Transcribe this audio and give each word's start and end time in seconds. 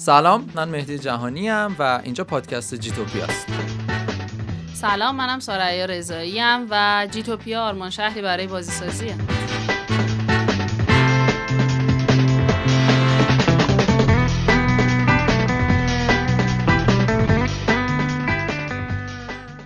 سلام 0.00 0.50
من 0.54 0.68
مهدی 0.68 0.98
جهانی 0.98 1.50
ام 1.50 1.76
و 1.78 2.00
اینجا 2.04 2.24
پادکست 2.24 2.74
جیتوپیا 2.74 3.24
است. 3.24 3.46
سلام 4.74 5.16
منم 5.16 5.40
ساریا 5.40 5.84
رضایی 5.84 6.40
ام 6.40 6.66
و 6.70 7.08
جیتوپیا 7.10 7.62
آرمان 7.62 7.90
شهری 7.90 8.22
برای 8.22 8.46
بازی 8.46 8.72
سازیه 8.72 9.14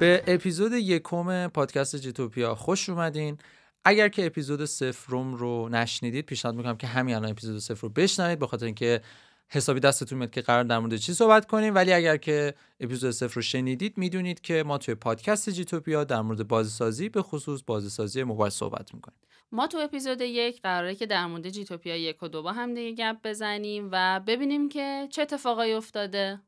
به 0.01 0.23
اپیزود 0.27 0.73
یکم 0.73 1.49
پادکست 1.49 1.97
جیتوپیا 1.97 2.55
خوش 2.55 2.89
اومدین. 2.89 3.39
اگر 3.85 4.09
که 4.09 4.27
اپیزود 4.27 4.65
سفرم 4.65 5.35
رو 5.35 5.69
نشنیدید 5.69 6.27
پیشنهاد 6.27 6.57
می‌کنم 6.57 6.77
که 6.77 6.87
همین 6.87 7.15
الان 7.15 7.31
اپیزود 7.31 7.59
صفر 7.59 7.81
رو 7.81 7.89
بشنوید 7.89 8.39
به 8.39 8.47
خاطر 8.47 8.67
اینکه 8.67 9.01
حسابی 9.49 9.81
دستتون 9.81 10.19
میاد 10.19 10.31
که 10.31 10.41
قرار 10.41 10.65
در 10.65 10.79
مورد 10.79 10.97
چی 10.97 11.15
صحبت 11.15 11.47
کنیم 11.47 11.75
ولی 11.75 11.93
اگر 11.93 12.17
که 12.17 12.55
اپیزود 12.81 13.11
صفر 13.11 13.35
رو 13.35 13.43
شنیدید 13.43 13.99
می‌دونید 13.99 14.41
که 14.41 14.63
ما 14.63 14.79
توی 14.79 14.95
پادکست 14.95 15.51
جیتوپیا 15.51 16.05
در 16.05 16.21
مورد 16.21 16.49
بازیسازی 16.49 17.09
به 17.09 17.23
خصوص 17.23 17.63
بازیسازی 17.67 18.23
موبایل 18.23 18.51
صحبت 18.51 18.95
می‌کنیم 18.95 19.19
ما 19.53 19.67
تو 19.67 19.79
اپیزود 19.79 20.21
یک 20.21 20.63
قراره 20.63 20.95
که 20.95 21.07
در 21.07 21.27
مورد 21.27 21.49
جیتوپیا 21.49 21.97
یک 21.97 22.23
و 22.23 22.29
دو 22.29 22.43
با 22.43 22.53
هم 22.53 22.75
دیگه 22.75 23.05
گپ 23.05 23.17
بزنیم 23.25 23.89
و 23.93 24.21
ببینیم 24.27 24.69
که 24.69 25.09
چه 25.11 25.23
اتفاقایی 25.23 25.73
افتاده 25.73 26.41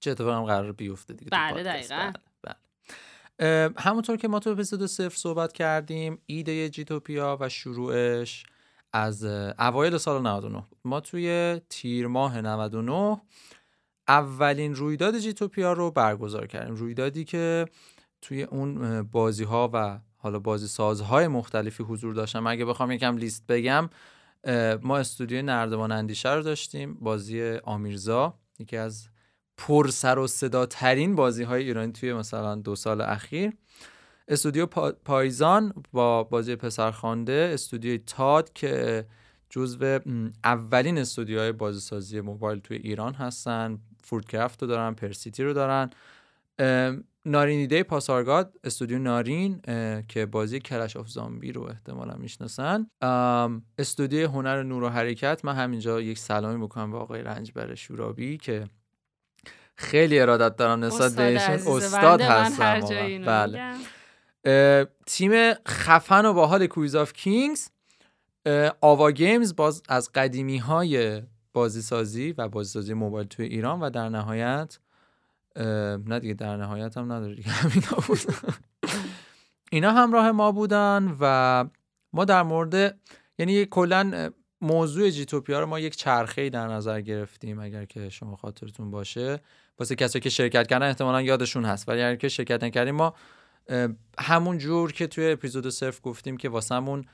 چه 0.00 0.10
اتفاقی 0.10 0.36
هم 0.36 0.44
قرار 0.44 0.72
بیفته 0.72 1.14
دیگه 1.14 1.30
بله 1.32 1.62
دقیقا 1.62 2.12
بله. 2.44 2.54
بله. 3.38 3.74
همونطور 3.78 4.16
که 4.16 4.28
ما 4.28 4.38
تو 4.38 4.50
اپیزود 4.50 4.86
صفر 4.86 5.16
صحبت 5.16 5.52
کردیم 5.52 6.22
ایده 6.26 6.68
جیتوپیا 6.68 7.38
و 7.40 7.48
شروعش 7.48 8.46
از 8.92 9.24
اوایل 9.58 9.98
سال 9.98 10.22
99 10.22 10.64
ما 10.84 11.00
توی 11.00 11.60
تیر 11.68 12.06
ماه 12.06 12.40
99 12.40 13.20
اولین 14.08 14.74
رویداد 14.74 15.18
جیتوپیا 15.18 15.72
رو 15.72 15.90
برگزار 15.90 16.46
کردیم. 16.46 16.74
رویدادی 16.74 17.24
که 17.24 17.66
توی 18.22 18.42
اون 18.42 19.02
بازی 19.02 19.44
ها 19.44 19.70
و 19.72 19.98
حالا 20.16 20.38
بازی 20.38 20.66
سازهای 20.66 21.28
مختلفی 21.28 21.82
حضور 21.82 22.14
داشتم. 22.14 22.46
اگه 22.46 22.64
بخوام 22.64 22.90
یکم 22.90 23.16
لیست 23.16 23.46
بگم 23.46 23.90
ما 24.82 24.98
استودیوی 24.98 25.42
نردبان 25.42 25.92
اندیشه 25.92 26.32
رو 26.32 26.42
داشتیم. 26.42 26.94
بازی 26.94 27.56
آمیرزا 27.64 28.34
یکی 28.58 28.76
از 28.76 29.08
پر 29.56 29.88
سر 29.88 30.18
و 30.18 30.26
صدا 30.26 30.66
ترین 30.66 31.14
بازی 31.14 31.42
های 31.42 31.64
ایرانی 31.64 31.92
توی 31.92 32.12
مثلا 32.12 32.54
دو 32.54 32.76
سال 32.76 33.00
اخیر. 33.00 33.52
استودیو 34.28 34.66
پایزان 35.04 35.72
با 35.92 36.24
بازی 36.24 36.56
پسرخوانده 36.56 37.50
استودیوی 37.54 37.98
تاد 37.98 38.52
که 38.52 39.06
جزو 39.50 39.98
اولین 40.44 40.98
استودیوهای 40.98 41.52
بازیسازی 41.52 42.20
موبایل 42.20 42.58
توی 42.58 42.76
ایران 42.76 43.14
هستن. 43.14 43.78
فوردکرافت 44.04 44.62
رو 44.62 44.68
دارن 44.68 44.94
پرسیتی 44.94 45.42
رو 45.42 45.52
دارن. 45.52 45.90
نارینیده 47.24 47.82
پاسارگاد 47.82 48.58
استودیو 48.64 48.98
نارین 48.98 49.60
که 50.08 50.26
بازی 50.26 50.60
کلش 50.60 50.96
آف 50.96 51.08
زامبی 51.08 51.52
رو 51.52 51.62
احتمالا 51.62 52.14
می‌شناسن. 52.14 52.86
استودیو 53.78 54.28
هنر 54.28 54.62
نور 54.62 54.82
و 54.82 54.88
حرکت. 54.88 55.44
من 55.44 55.54
همینجا 55.54 56.00
یک 56.00 56.18
سلامی 56.18 56.64
بکنم 56.64 56.90
به 56.90 56.98
آقای 56.98 57.22
رنجبر 57.22 57.74
شورابی 57.74 58.36
که 58.36 58.64
خیلی 59.74 60.20
ارادت 60.20 60.56
دارم 60.56 60.84
نسبت 60.84 61.16
بهشون 61.16 61.74
استاد 61.74 62.20
هستم. 62.20 62.80
بله. 63.26 63.74
تیم 65.06 65.54
خفن 65.68 66.26
و 66.26 66.32
باحال 66.32 66.66
Quiz 66.66 66.94
of 66.94 67.12
Kings 67.12 67.68
Ava 68.80 69.10
Games 69.10 69.56
باز 69.56 69.82
از 69.88 70.12
قدیمی 70.12 70.58
های 70.58 71.22
بازی 71.52 71.82
سازی 71.82 72.34
و 72.38 72.48
بازی 72.48 72.70
سازی 72.70 72.94
موبایل 72.94 73.26
توی 73.26 73.46
ایران 73.46 73.80
و 73.80 73.90
در 73.90 74.08
نهایت 74.08 74.78
نه 76.06 76.20
دیگه 76.20 76.34
در 76.34 76.56
نهایت 76.56 76.96
هم 76.96 77.12
نداره 77.12 77.34
دیگه 77.34 77.50
همینا 77.60 78.02
بود. 78.06 78.18
اینا 79.70 79.92
همراه 79.92 80.30
ما 80.30 80.52
بودن 80.52 81.16
و 81.20 81.64
ما 82.12 82.24
در 82.24 82.42
مورد 82.42 82.98
یعنی 83.38 83.64
کلا 83.64 84.30
موضوع 84.60 85.10
جیتوپیا 85.10 85.60
رو 85.60 85.66
ما 85.66 85.80
یک 85.80 85.96
چرخه 85.96 86.50
در 86.50 86.66
نظر 86.66 87.00
گرفتیم 87.00 87.58
اگر 87.58 87.84
که 87.84 88.08
شما 88.08 88.36
خاطرتون 88.36 88.90
باشه. 88.90 89.40
واسه 89.78 89.94
کسایی 89.94 90.20
که 90.20 90.30
شرکت 90.30 90.66
کردن 90.66 90.86
احتمالا 90.86 91.22
یادشون 91.22 91.64
هست 91.64 91.88
ولی 91.88 92.02
اگر 92.02 92.16
که 92.16 92.28
شرکت 92.28 92.64
نکردیم 92.64 92.94
ما 92.94 93.14
همون 94.18 94.58
جور 94.58 94.92
که 94.92 95.06
توی 95.06 95.32
اپیزود 95.32 95.68
صرف 95.68 96.00
گفتیم 96.02 96.36
که 96.36 96.48
واسمون 96.48 97.04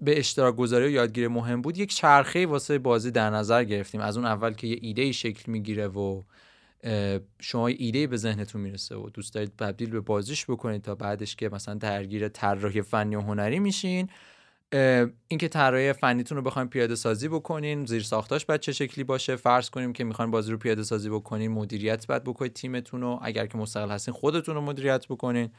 به 0.00 0.18
اشتراک 0.18 0.56
گذاری 0.56 0.86
و 0.86 0.90
یادگیری 0.90 1.28
مهم 1.28 1.62
بود 1.62 1.78
یک 1.78 1.94
چرخه 1.94 2.46
واسه 2.46 2.78
بازی 2.78 3.10
در 3.10 3.30
نظر 3.30 3.64
گرفتیم. 3.64 4.00
از 4.00 4.16
اون 4.16 4.26
اول 4.26 4.52
که 4.52 4.66
یه 4.66 4.78
ایده 4.80 5.12
شکل 5.12 5.52
می‌گیره 5.52 5.88
و 5.88 6.22
شما 7.40 7.66
ایده 7.66 8.06
به 8.06 8.16
ذهنتون 8.16 8.60
می‌رسه 8.60 8.96
و 8.96 9.10
دوست 9.10 9.34
دارید 9.34 9.52
تبدیل 9.58 9.90
به 9.90 10.00
بازیش 10.00 10.44
بکنید 10.44 10.82
تا 10.82 10.94
بعدش 10.94 11.36
که 11.36 11.48
مثلا 11.48 11.74
درگیر 11.74 12.28
طراحی 12.28 12.82
فنی 12.82 13.16
و 13.16 13.20
هنری 13.20 13.58
میشین. 13.58 14.08
اینکه 15.28 15.48
طراحی 15.48 15.92
فنیتون 15.92 16.36
رو 16.38 16.44
بخوایم 16.44 16.68
پیاده 16.68 16.94
سازی 16.94 17.28
بکنین 17.28 17.84
زیر 17.84 18.02
ساختاش 18.02 18.44
باید 18.46 18.60
چه 18.60 18.72
شکلی 18.72 19.04
باشه؟ 19.04 19.36
فرض 19.36 19.70
کنیم 19.70 19.92
که 19.92 20.04
می‌خواین 20.04 20.30
بازی 20.30 20.52
رو 20.52 20.58
پیاده 20.58 20.82
سازی 20.82 21.10
بکنین 21.10 21.50
مدیریت 21.50 22.06
باید 22.06 22.24
بکنید 22.24 22.52
تیمتون 22.52 23.00
رو 23.00 23.18
اگر 23.22 23.46
که 23.46 23.58
مستقل 23.58 23.90
هستین 23.90 24.14
خودتون 24.14 24.54
رو 24.54 24.60
مدیریت 24.60 25.08
بکنین. 25.08 25.50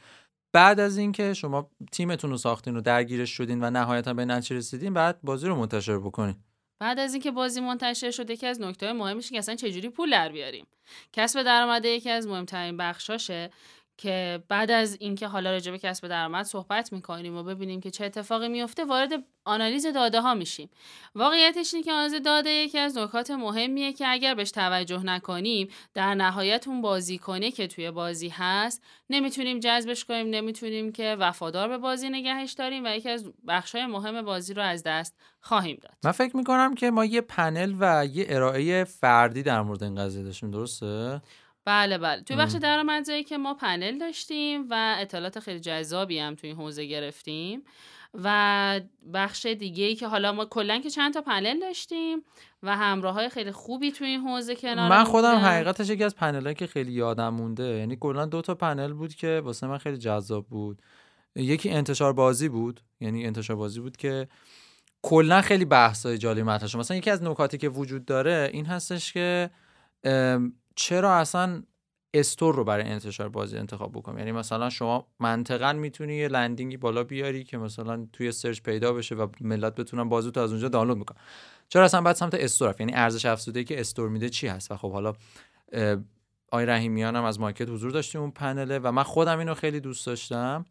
بعد 0.52 0.80
از 0.80 0.98
اینکه 0.98 1.34
شما 1.34 1.70
تیمتون 1.92 2.30
رو 2.30 2.36
ساختین 2.36 2.76
و 2.76 2.80
درگیرش 2.80 3.30
شدین 3.30 3.64
و 3.64 3.70
نهایتا 3.70 4.14
به 4.14 4.24
نتیجه 4.24 4.56
رسیدین 4.56 4.94
بعد 4.94 5.18
بازی 5.22 5.46
رو 5.46 5.56
منتشر 5.56 5.98
بکنین. 5.98 6.34
بعد 6.80 6.98
از 6.98 7.14
اینکه 7.14 7.30
بازی 7.30 7.60
منتشر 7.60 8.10
شده 8.10 8.32
یکی 8.32 8.46
از 8.46 8.60
نکته 8.60 8.92
مهمش 8.92 9.30
که 9.30 9.38
اصلا 9.38 9.54
چجوری 9.54 9.88
پول 9.88 10.10
در 10.10 10.28
بیاریم؟ 10.28 10.66
کسب 11.12 11.42
درآمد 11.42 11.84
یکی 11.84 12.10
از 12.10 12.26
مهمترین 12.26 12.76
بخشاشه. 12.76 13.50
که 13.98 14.42
بعد 14.48 14.70
از 14.70 14.96
اینکه 15.00 15.26
حالا 15.26 15.50
راجع 15.50 15.72
به 15.72 15.78
کسب 15.78 16.08
درآمد 16.08 16.44
صحبت 16.44 16.92
می‌کنیم 16.92 17.36
و 17.36 17.42
ببینیم 17.42 17.80
که 17.80 17.90
چه 17.90 18.04
اتفاقی 18.04 18.48
میفته 18.48 18.84
وارد 18.84 19.10
آنالیز 19.44 19.86
داده 19.86 20.20
ها 20.20 20.34
میشیم. 20.34 20.70
واقعیتش 21.14 21.74
اینه 21.74 21.84
که 21.84 21.92
آنالیز 21.92 22.22
داده 22.22 22.50
یکی 22.50 22.78
از 22.78 22.98
نکات 22.98 23.30
مهمیه 23.30 23.92
که 23.92 24.08
اگر 24.08 24.34
بهش 24.34 24.50
توجه 24.50 25.04
نکنیم 25.04 25.68
در 25.94 26.14
نهایت 26.14 26.68
اون 26.68 26.82
بازی 26.82 27.18
کنه 27.18 27.50
که 27.50 27.66
توی 27.66 27.90
بازی 27.90 28.28
هست 28.28 28.82
نمی‌تونیم 29.10 29.60
جذبش 29.60 30.04
کنیم 30.04 30.26
نمی‌تونیم 30.26 30.92
که 30.92 31.16
وفادار 31.18 31.68
به 31.68 31.78
بازی 31.78 32.10
نگهش 32.10 32.52
داریم 32.52 32.84
و 32.84 32.88
یکی 32.88 33.08
از 33.08 33.32
بخشای 33.48 33.86
مهم 33.86 34.22
بازی 34.22 34.54
رو 34.54 34.62
از 34.62 34.82
دست 34.82 35.16
خواهیم 35.40 35.78
داد. 35.82 35.94
من 36.04 36.12
فکر 36.12 36.36
می‌کنم 36.36 36.74
که 36.74 36.90
ما 36.90 37.04
یه 37.04 37.20
پنل 37.20 37.74
و 37.80 38.06
یه 38.06 38.26
ارائه 38.28 38.84
فردی 38.84 39.42
در 39.42 39.62
مورد 39.62 39.82
این 39.82 39.94
قضیه 39.94 40.22
داشتیم 40.22 40.50
درسته؟ 40.50 41.22
بله 41.66 41.98
بله. 41.98 42.22
توی 42.22 42.36
بخش 42.36 42.52
درآمدزایی 42.52 43.24
که 43.24 43.38
ما 43.38 43.54
پنل 43.54 43.98
داشتیم 43.98 44.66
و 44.70 44.96
اطلاعات 44.98 45.40
خیلی 45.40 45.60
جذابی 45.60 46.18
هم 46.18 46.34
توی 46.34 46.50
این 46.50 46.58
حوزه 46.58 46.84
گرفتیم 46.84 47.62
و 48.14 48.80
بخش 49.14 49.46
دیگه 49.46 49.84
ای 49.84 49.94
که 49.94 50.08
حالا 50.08 50.32
ما 50.32 50.44
کلا 50.44 50.78
که 50.78 50.90
چند 50.90 51.14
تا 51.14 51.20
پنل 51.20 51.60
داشتیم 51.60 52.22
و 52.62 52.76
همراه 52.76 53.14
های 53.14 53.28
خیلی 53.28 53.52
خوبی 53.52 53.92
توی 53.92 54.06
این 54.06 54.20
حوزه 54.20 54.54
کنار 54.54 54.90
من 54.90 55.04
خودم 55.04 55.34
حقیقتش 55.34 55.90
یکی 55.90 56.04
از 56.04 56.16
پنل 56.16 56.52
که 56.52 56.66
خیلی 56.66 56.92
یادم 56.92 57.28
مونده 57.28 57.64
یعنی 57.64 57.96
کلا 57.96 58.26
دو 58.26 58.42
تا 58.42 58.54
پنل 58.54 58.92
بود 58.92 59.14
که 59.14 59.40
واسه 59.44 59.66
من 59.66 59.78
خیلی 59.78 59.96
جذاب 59.96 60.46
بود. 60.46 60.82
یکی 61.36 61.70
انتشار 61.70 62.12
بازی 62.12 62.48
بود 62.48 62.80
یعنی 63.00 63.26
انتشار 63.26 63.56
بازی 63.56 63.80
بود 63.80 63.96
که 63.96 64.28
کلا 65.02 65.40
خیلی 65.40 65.64
بحثای 65.64 66.18
جالبی 66.18 66.42
مطرح 66.42 66.68
شد. 66.68 66.78
مثلا 66.78 66.96
یکی 66.96 67.10
از 67.10 67.22
نکاتی 67.22 67.58
که 67.58 67.68
وجود 67.68 68.04
داره 68.04 68.50
این 68.52 68.66
هستش 68.66 69.12
که 69.12 69.50
چرا 70.76 71.14
اصلا 71.14 71.62
استور 72.14 72.54
رو 72.54 72.64
برای 72.64 72.84
انتشار 72.84 73.28
بازی 73.28 73.58
انتخاب 73.58 73.92
بکنم؟ 73.92 74.18
یعنی 74.18 74.32
مثلا 74.32 74.70
شما 74.70 75.06
منطقا 75.20 75.72
می‌تونی 75.72 76.14
یه 76.16 76.28
لندینگی 76.28 76.76
بالا 76.76 77.04
بیاری 77.04 77.44
که 77.44 77.58
مثلا 77.58 78.06
توی 78.12 78.32
سرچ 78.32 78.60
پیدا 78.60 78.92
بشه 78.92 79.14
و 79.14 79.26
ملت 79.40 79.74
بتونن 79.74 80.08
بازی 80.08 80.30
تو 80.30 80.40
از 80.40 80.50
اونجا 80.50 80.68
دانلود 80.68 80.98
می‌کنن 80.98 81.18
چرا 81.68 81.84
اصلا 81.84 82.00
بعد 82.00 82.16
سمت 82.16 82.34
store 82.34 82.74
یعنی 82.80 82.92
ارزش 82.94 83.26
افزوده 83.26 83.64
که 83.64 83.80
store 83.80 84.08
میده 84.08 84.28
چی 84.28 84.46
هست؟ 84.46 84.70
و 84.70 84.76
خب 84.76 84.92
حالا 84.92 85.12
آقای 86.52 86.66
رحیمیان 86.66 87.16
هم 87.16 87.24
از 87.24 87.40
مارکت 87.40 87.68
حضور 87.68 87.90
داشتیم 87.90 88.20
اون 88.20 88.30
پنله 88.30 88.78
و 88.78 88.92
من 88.92 89.02
خودم 89.02 89.38
اینو 89.38 89.54
خیلی 89.54 89.80
دوست 89.80 90.06
داشتم. 90.06 90.64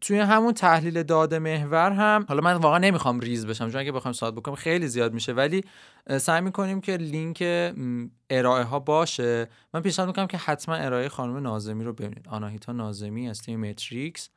توی 0.00 0.18
همون 0.18 0.52
تحلیل 0.52 1.02
داده 1.02 1.38
محور 1.38 1.90
هم 1.92 2.24
حالا 2.28 2.40
من 2.40 2.54
واقعا 2.54 2.78
نمی‌خوام 2.78 3.20
ریز 3.20 3.46
بشم 3.46 3.70
چون 3.70 3.80
اگه 3.80 3.92
بخوام 3.92 4.12
ساعت 4.12 4.34
بکنم 4.34 4.54
خیلی 4.54 4.88
زیاد 4.88 5.12
میشه 5.14 5.32
ولی 5.32 5.64
سعی 6.18 6.40
می‌کنیم 6.40 6.80
که 6.80 6.96
لینک 6.96 7.42
ارائه 8.30 8.64
ها 8.64 8.78
باشه. 8.78 9.48
من 9.74 9.80
پیشنهاد 9.80 10.08
می‌کنم 10.08 10.26
که 10.26 10.38
حتما 10.38 10.74
ارائه 10.74 11.08
خانم 11.08 11.36
نازمی 11.36 11.84
رو 11.84 11.92
ببینید. 11.92 12.28
آناهیتا 12.28 12.72
نازمی 12.72 13.28
از 13.28 13.42
تیم 13.42 13.60
Metrix. 13.60 14.28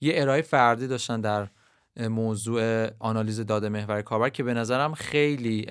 یه 0.00 0.12
ارائه 0.16 0.42
فردی 0.42 0.86
داشتن 0.86 1.20
در 1.20 1.48
موضوع 1.96 2.86
آنالیز 2.98 3.40
داده 3.40 3.68
محور 3.68 4.02
کاربر 4.02 4.28
که 4.28 4.42
به 4.42 4.54
نظرم 4.54 4.94
خیلی 4.94 5.66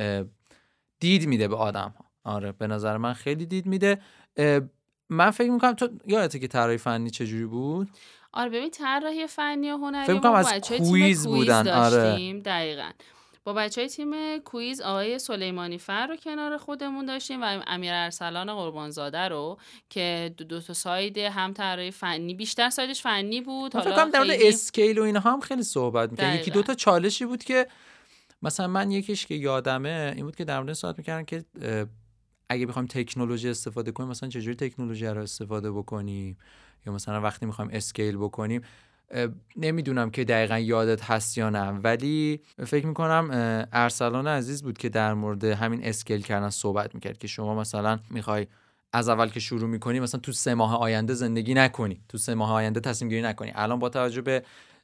دید 0.99 1.27
میده 1.27 1.47
به 1.47 1.55
آدم 1.55 1.93
ها 1.97 2.05
آره 2.23 2.51
به 2.51 2.67
نظر 2.67 2.97
من 2.97 3.13
خیلی 3.13 3.45
دید 3.45 3.65
میده. 3.65 3.97
من 5.11 5.31
فکر 5.31 5.51
می‌کنم 5.51 5.73
تو 5.73 5.89
یادته 6.07 6.39
که 6.39 6.47
طراحی 6.47 6.77
فنی 6.77 7.09
چجوری 7.09 7.45
بود 7.45 7.89
آره 8.33 8.49
ببین 8.49 8.69
طراحی 8.69 9.27
فنی 9.27 9.71
و 9.71 9.77
هنری 9.77 10.05
فکر 10.05 10.19
کنم 10.19 10.31
از 10.31 10.53
کویز 10.77 11.27
بودن 11.27 11.67
آره. 11.67 11.97
داشتیم 11.97 12.35
آره. 12.35 12.43
دقیقا 12.43 12.89
با 13.43 13.53
بچه 13.53 13.81
های 13.81 13.89
تیم 13.89 14.37
کویز 14.37 14.81
آقای 14.81 15.19
سلیمانی 15.19 15.77
فر 15.77 16.07
رو 16.07 16.15
کنار 16.15 16.57
خودمون 16.57 17.05
داشتیم 17.05 17.43
و 17.43 17.61
امیر 17.67 17.91
ارسلان 17.93 18.53
قربانزاده 18.53 19.27
رو 19.27 19.57
که 19.89 20.33
دو, 20.37 20.43
دو 20.43 20.61
تا 20.61 20.73
side 20.73 21.17
هم 21.17 21.53
طراحی 21.53 21.91
فنی 21.91 22.33
بیشتر 22.33 22.69
side 22.69 22.90
ش 22.90 23.01
فنی 23.01 23.41
بود 23.41 23.71
فکر 23.71 23.95
کنم 23.95 24.09
در 24.09 24.23
خیلی... 24.23 24.47
scale 24.47 24.99
و 24.99 25.03
اینها 25.03 25.33
هم 25.33 25.39
خیلی 25.39 25.63
صحبت 25.63 26.11
می‌کنه 26.11 26.35
یکی 26.35 26.51
دو 26.51 26.61
تا 26.61 26.73
چالشی 26.73 27.25
بود 27.25 27.43
که 27.43 27.67
مثلا 28.41 28.67
من 28.67 28.91
یکیش 28.91 29.25
که 29.25 29.35
یادمه 29.35 30.13
این 30.15 30.25
بود 30.25 30.35
که 30.35 30.45
در 30.45 30.59
مورد 30.59 30.73
صحبت 30.73 30.97
می‌کردن 30.97 31.25
که 31.25 31.45
اگه 32.51 32.65
بخوایم 32.65 32.87
تکنولوژی 32.87 33.49
استفاده 33.49 33.91
کنیم 33.91 34.09
مثلا 34.09 34.29
چجوری 34.29 34.55
تکنولوژی 34.55 35.05
رو 35.05 35.21
استفاده 35.21 35.71
بکنیم؟ 35.71 36.37
یا 36.85 36.93
مثلا 36.93 37.21
وقتی 37.21 37.45
می‌خوایم 37.45 37.71
scale 37.73 38.17
بکنیم 38.17 38.61
نمی‌دونم 39.55 40.09
که 40.09 40.23
دقیقا 40.23 40.59
یادت 40.59 41.03
هست 41.03 41.37
یا 41.37 41.49
نه 41.49 41.69
ولی 41.69 42.41
فکر 42.67 42.85
می‌کنم 42.85 43.29
ارسلان 43.73 44.27
عزیز 44.27 44.63
بود 44.63 44.77
که 44.77 44.89
در 44.89 45.13
مورد 45.13 45.43
همین 45.43 45.83
scale 45.83 46.21
کردن 46.21 46.49
صحبت 46.49 46.95
می‌کرد 46.95 47.17
که 47.17 47.27
شما 47.27 47.55
مثلا 47.55 47.99
می‌خوای 48.09 48.47
از 48.93 49.09
اول 49.09 49.29
که 49.29 49.39
شروع 49.39 49.69
می‌کنی 49.69 49.99
مثلا 49.99 50.19
تو 50.19 50.31
سه 50.31 50.53
ماه 50.53 50.77
آینده 50.79 51.13
زندگی 51.13 51.53
نکنی. 51.53 52.01
تو 52.09 52.17
سه 52.17 52.35
ماه 52.35 52.51
آینده 52.51 52.79
تصمیم 52.79 53.09
گیری 53.09 53.21
نکنی. 53.21 53.51
الان 53.55 53.79
با 53.79 53.89
توجه 53.89 54.21
به 54.21 54.43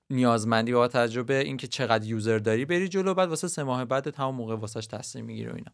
نیازمندی 0.10 0.74
با 0.74 0.88
توجه 0.88 1.24
به 1.24 1.40
اینکه 1.40 1.68
چقدر 1.68 2.06
یوزر 2.06 2.38
داری 2.38 2.66
بری 2.66 2.88
جلو 2.88 3.14
بعد 3.14 3.30
واسه 3.30 3.48
سه 3.48 3.64
ماه 3.64 3.86
بعد 3.86 4.10
تمام 4.10 4.36
موقع 4.36 4.56
واسش 4.56 4.88
تصمیم 4.88 5.26
می‌گیری 5.26 5.50
و 5.50 5.56
اینا. 5.56 5.72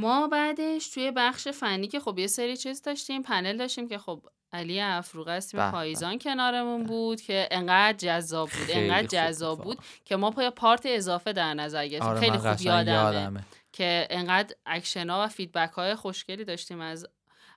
ما 0.00 0.28
بعدش 0.28 0.88
توی 0.88 1.10
بخش 1.10 1.48
فنی 1.48 1.88
که 1.88 2.00
خب 2.00 2.18
یه 2.18 2.26
سری 2.26 2.56
چیز 2.56 2.82
داشتیم 2.82 3.22
پنل 3.22 3.56
داشتیم 3.56 3.88
که 3.88 3.98
خب 3.98 4.22
علی 4.52 4.80
افروغ 4.80 5.28
هستیم 5.28 5.70
پاییزان 5.70 6.18
کنارمون 6.18 6.84
بود 6.84 7.20
که 7.20 7.48
انقدر 7.50 7.98
جذاب 7.98 8.48
بود 8.50 8.66
انقدر 8.70 9.06
جذاب 9.06 9.60
بود 9.64 9.78
که 10.04 10.16
ما 10.16 10.30
پای 10.30 10.50
part 10.50 10.82
اضافه 10.84 11.32
در 11.32 11.54
نظر 11.54 11.86
گرفتیم. 11.86 12.10
آره 12.10 12.20
خیلی 12.20 12.38
خوب 12.38 12.60
یادمه, 12.60 12.92
یادمه. 12.92 13.44
که 13.72 14.06
انقدر 14.10 14.54
اکشن 14.66 15.10
ها 15.10 15.24
و 15.24 15.28
feedback 15.28 15.70
های 15.70 15.94
خوشگلی 15.94 16.44
داشتیم 16.44 16.80
از 16.80 17.06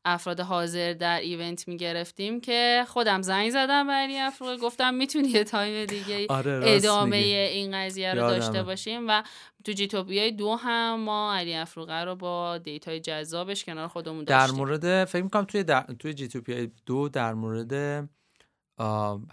افراد 0.06 0.40
حاضر 0.40 0.94
در 0.94 1.20
event 1.20 1.68
می‌گرفتیم 1.68 2.42
که 2.42 2.86
خودم 2.88 3.22
زنگ 3.22 3.50
زدم 3.50 3.88
به 3.88 3.94
علی 3.94 4.18
افروغ 4.18 4.60
گفتم 4.60 4.94
می‌تونی 4.94 5.28
یه 5.28 5.44
time 5.44 5.86
دیگه 5.86 6.26
آره 6.30 6.60
ادامه 6.64 7.18
این 7.18 7.72
قضیه 7.86 8.14
رو 8.14 8.20
داشته 8.20 8.64
باشیم. 8.64 9.08
و 9.08 9.24
تو 9.64 9.72
جیتوپیای 9.72 10.32
دو 10.32 10.56
هم 10.56 11.00
ما 11.00 11.36
علی 11.36 11.56
افروغه 11.56 12.04
رو 12.04 12.16
با 12.16 12.58
data 12.58 12.91
ی 12.91 13.00
جذابش 13.00 13.66
کنار 13.66 13.88
خودمون 13.88 14.24
داشتیم. 14.24 14.56
در 14.56 14.60
مورد 14.60 15.06
فکر 15.06 15.24
می‌کنم 15.24 15.46
توی 15.46 15.64
در... 15.64 15.82
توی 16.00 16.14
جیتوپیای 16.14 16.72
دو 16.86 17.10
در 17.10 17.34
مورد 17.34 18.10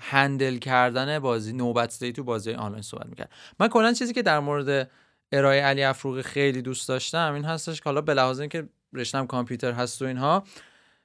handle 0.01 0.59
کردن 0.59 1.19
بازی 1.19 1.53
نوبت 1.53 2.13
تو 2.13 2.25
بازی 2.25 2.53
آنلاین 2.53 2.83
صحبت 2.83 3.07
می‌کرد. 3.07 3.33
من 3.61 3.69
کلا 3.69 3.93
چیزی 3.93 4.13
که 4.13 4.23
در 4.23 4.41
مورد 4.41 4.91
ارائه 5.33 5.63
علی 5.63 5.83
افروغی 5.83 6.23
خیلی 6.23 6.63
دوست 6.63 6.89
داشتم 6.89 7.35
این 7.35 7.45
هستش 7.45 7.79
که 7.81 7.85
حالا 7.85 8.01
به 8.01 8.15
لحاظ 8.15 8.41
اینکه 8.41 8.69
رشته‌ام 8.93 9.27
کامپیوتر 9.27 9.73
هست 9.73 10.03
و 10.03 10.05
اینها. 10.05 10.45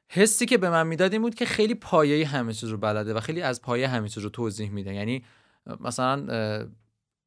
حسی 0.10 0.46
که 0.46 0.58
به 0.58 0.70
من 0.70 0.88
می‌داد 0.88 1.14
این 1.14 1.22
بود 1.22 1.36
که 1.36 1.46
خیلی 1.46 1.76
پایه 1.76 2.28
همه 2.28 2.54
چیز 2.54 2.70
رو 2.70 2.78
بلده 2.78 3.14
و 3.14 3.20
خیلی 3.20 3.42
از 3.42 3.62
پایه 3.62 3.88
همه 3.88 4.10
چیز 4.10 4.24
رو 4.24 4.30
توضیح 4.30 4.70
میده. 4.70 4.94
یعنی 4.94 5.26
مثلا 5.80 6.28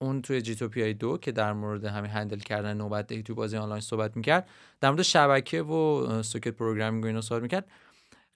اون 0.01 0.23
توی 0.23 0.43
جی 0.43 0.55
تو 0.55 0.69
پی 0.69 0.83
آی 0.83 0.95
دو 0.95 1.19
که 1.19 1.33
در 1.33 1.53
مورد 1.53 1.85
همین 1.85 2.11
handle 2.11 2.39
کردن 2.39 2.77
نوبت 2.77 3.07
دهی 3.07 3.23
تو 3.23 3.35
بازی 3.35 3.57
آنلاین 3.57 3.81
صحبت 3.81 4.17
می‌کرد 4.17 4.49
در 4.81 4.91
مورد 4.91 5.03
شبکه 5.03 5.63
و 5.63 6.23
سوکت 6.23 6.49
پروگرامینگ 6.49 7.05
و 7.05 7.07
اینا 7.07 7.21
صحبت 7.21 7.43
می‌کرد. 7.43 7.71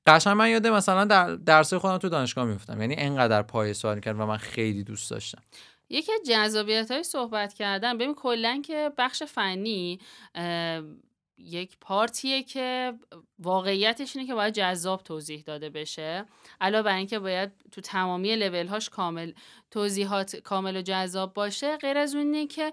قشنگ 0.07 0.37
من 0.37 0.51
یاده 0.51 0.71
مثلا 0.71 1.05
در 1.05 1.35
درس 1.35 1.75
خودم 1.75 1.99
تو 1.99 2.09
دانشگاه 2.09 2.45
میفتم 2.45 2.81
یعنی 2.81 2.95
انقدر 2.99 3.43
پایه 3.43 3.73
سوال 3.73 4.01
کرد 4.01 4.21
و 4.21 4.27
من 4.27 4.37
خیلی 4.37 4.85
دوست 4.85 5.11
داشتم. 5.11 5.43
یکی 5.91 6.13
از 6.13 6.21
جذابیت 6.27 6.91
های 6.91 7.03
صحبت 7.03 7.55
کردن 7.55 7.95
ببین 7.99 8.15
کلا 8.15 8.63
که 8.65 8.91
بخش 8.99 9.23
فنی 9.23 10.01
یک 11.39 11.77
پارتیه 11.81 12.43
که 12.43 12.95
واقعیتش 13.39 14.17
اینه 14.17 14.29
که 14.29 14.35
باید 14.35 14.55
جذاب 14.55 15.03
توضیح 15.03 15.43
داده 15.43 15.71
بشه. 15.71 16.27
علاوه 16.61 16.83
بر 16.83 16.97
اینکه 16.97 17.19
باید 17.19 17.53
تو 17.71 17.81
تمامی 17.81 18.37
لول 18.37 18.67
هاش 18.67 18.89
کامل 18.89 19.33
توضیحات 19.71 20.37
کامل 20.37 20.77
و 20.77 20.83
جذاب 20.83 21.35
باشه 21.35 21.77
غیر 21.77 21.99
از 21.99 22.15
اون 22.15 22.47
که 22.47 22.73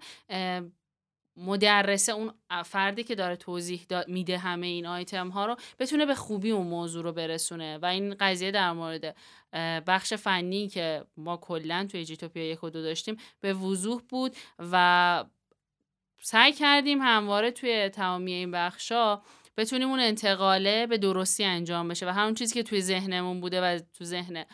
مدرسه 1.38 2.12
اون 2.12 2.34
فردی 2.66 3.04
که 3.04 3.16
داره 3.16 3.36
توضیح 3.36 3.86
میده 4.08 4.38
همه 4.38 4.68
این 4.68 4.86
آیتم 4.86 5.30
ها 5.30 5.46
رو 5.46 5.56
بتونه 5.80 6.06
به 6.06 6.16
خوبی 6.16 6.52
اون 6.52 6.68
موضوع 6.68 7.04
رو 7.04 7.12
برسونه. 7.12 7.78
و 7.78 7.86
این 7.86 8.16
قضیه 8.20 8.52
در 8.52 8.72
مورد 8.72 9.16
بخش 9.88 10.14
فنی 10.14 10.68
که 10.68 11.06
ما 11.18 11.38
کلا 11.38 11.88
توی 11.92 12.06
جیتوپیا 12.06 12.44
یک 12.44 12.64
و 12.64 12.70
دو 12.70 12.82
داشتیم 12.82 13.18
به 13.42 13.54
وضوح 13.54 14.02
بود 14.10 14.36
و 14.60 15.26
سعی 16.22 16.54
کردیم 16.54 17.02
همواره 17.02 17.52
توی 17.52 17.90
تمامی 17.90 18.34
این 18.34 18.52
بخشا 18.52 19.22
بتونیم 19.58 19.90
اون 19.90 20.00
انتقاله 20.00 20.88
به 20.88 20.98
درستی 20.98 21.44
انجام 21.44 21.88
بشه 21.88 22.08
و 22.08 22.10
همون 22.10 22.34
چیزی 22.34 22.54
که 22.54 22.64
توی 22.64 22.82
ذهنمون 22.82 23.42
بوده 23.42 23.62
و 23.62 23.80
تو 23.98 24.06
ذهن 24.06 24.46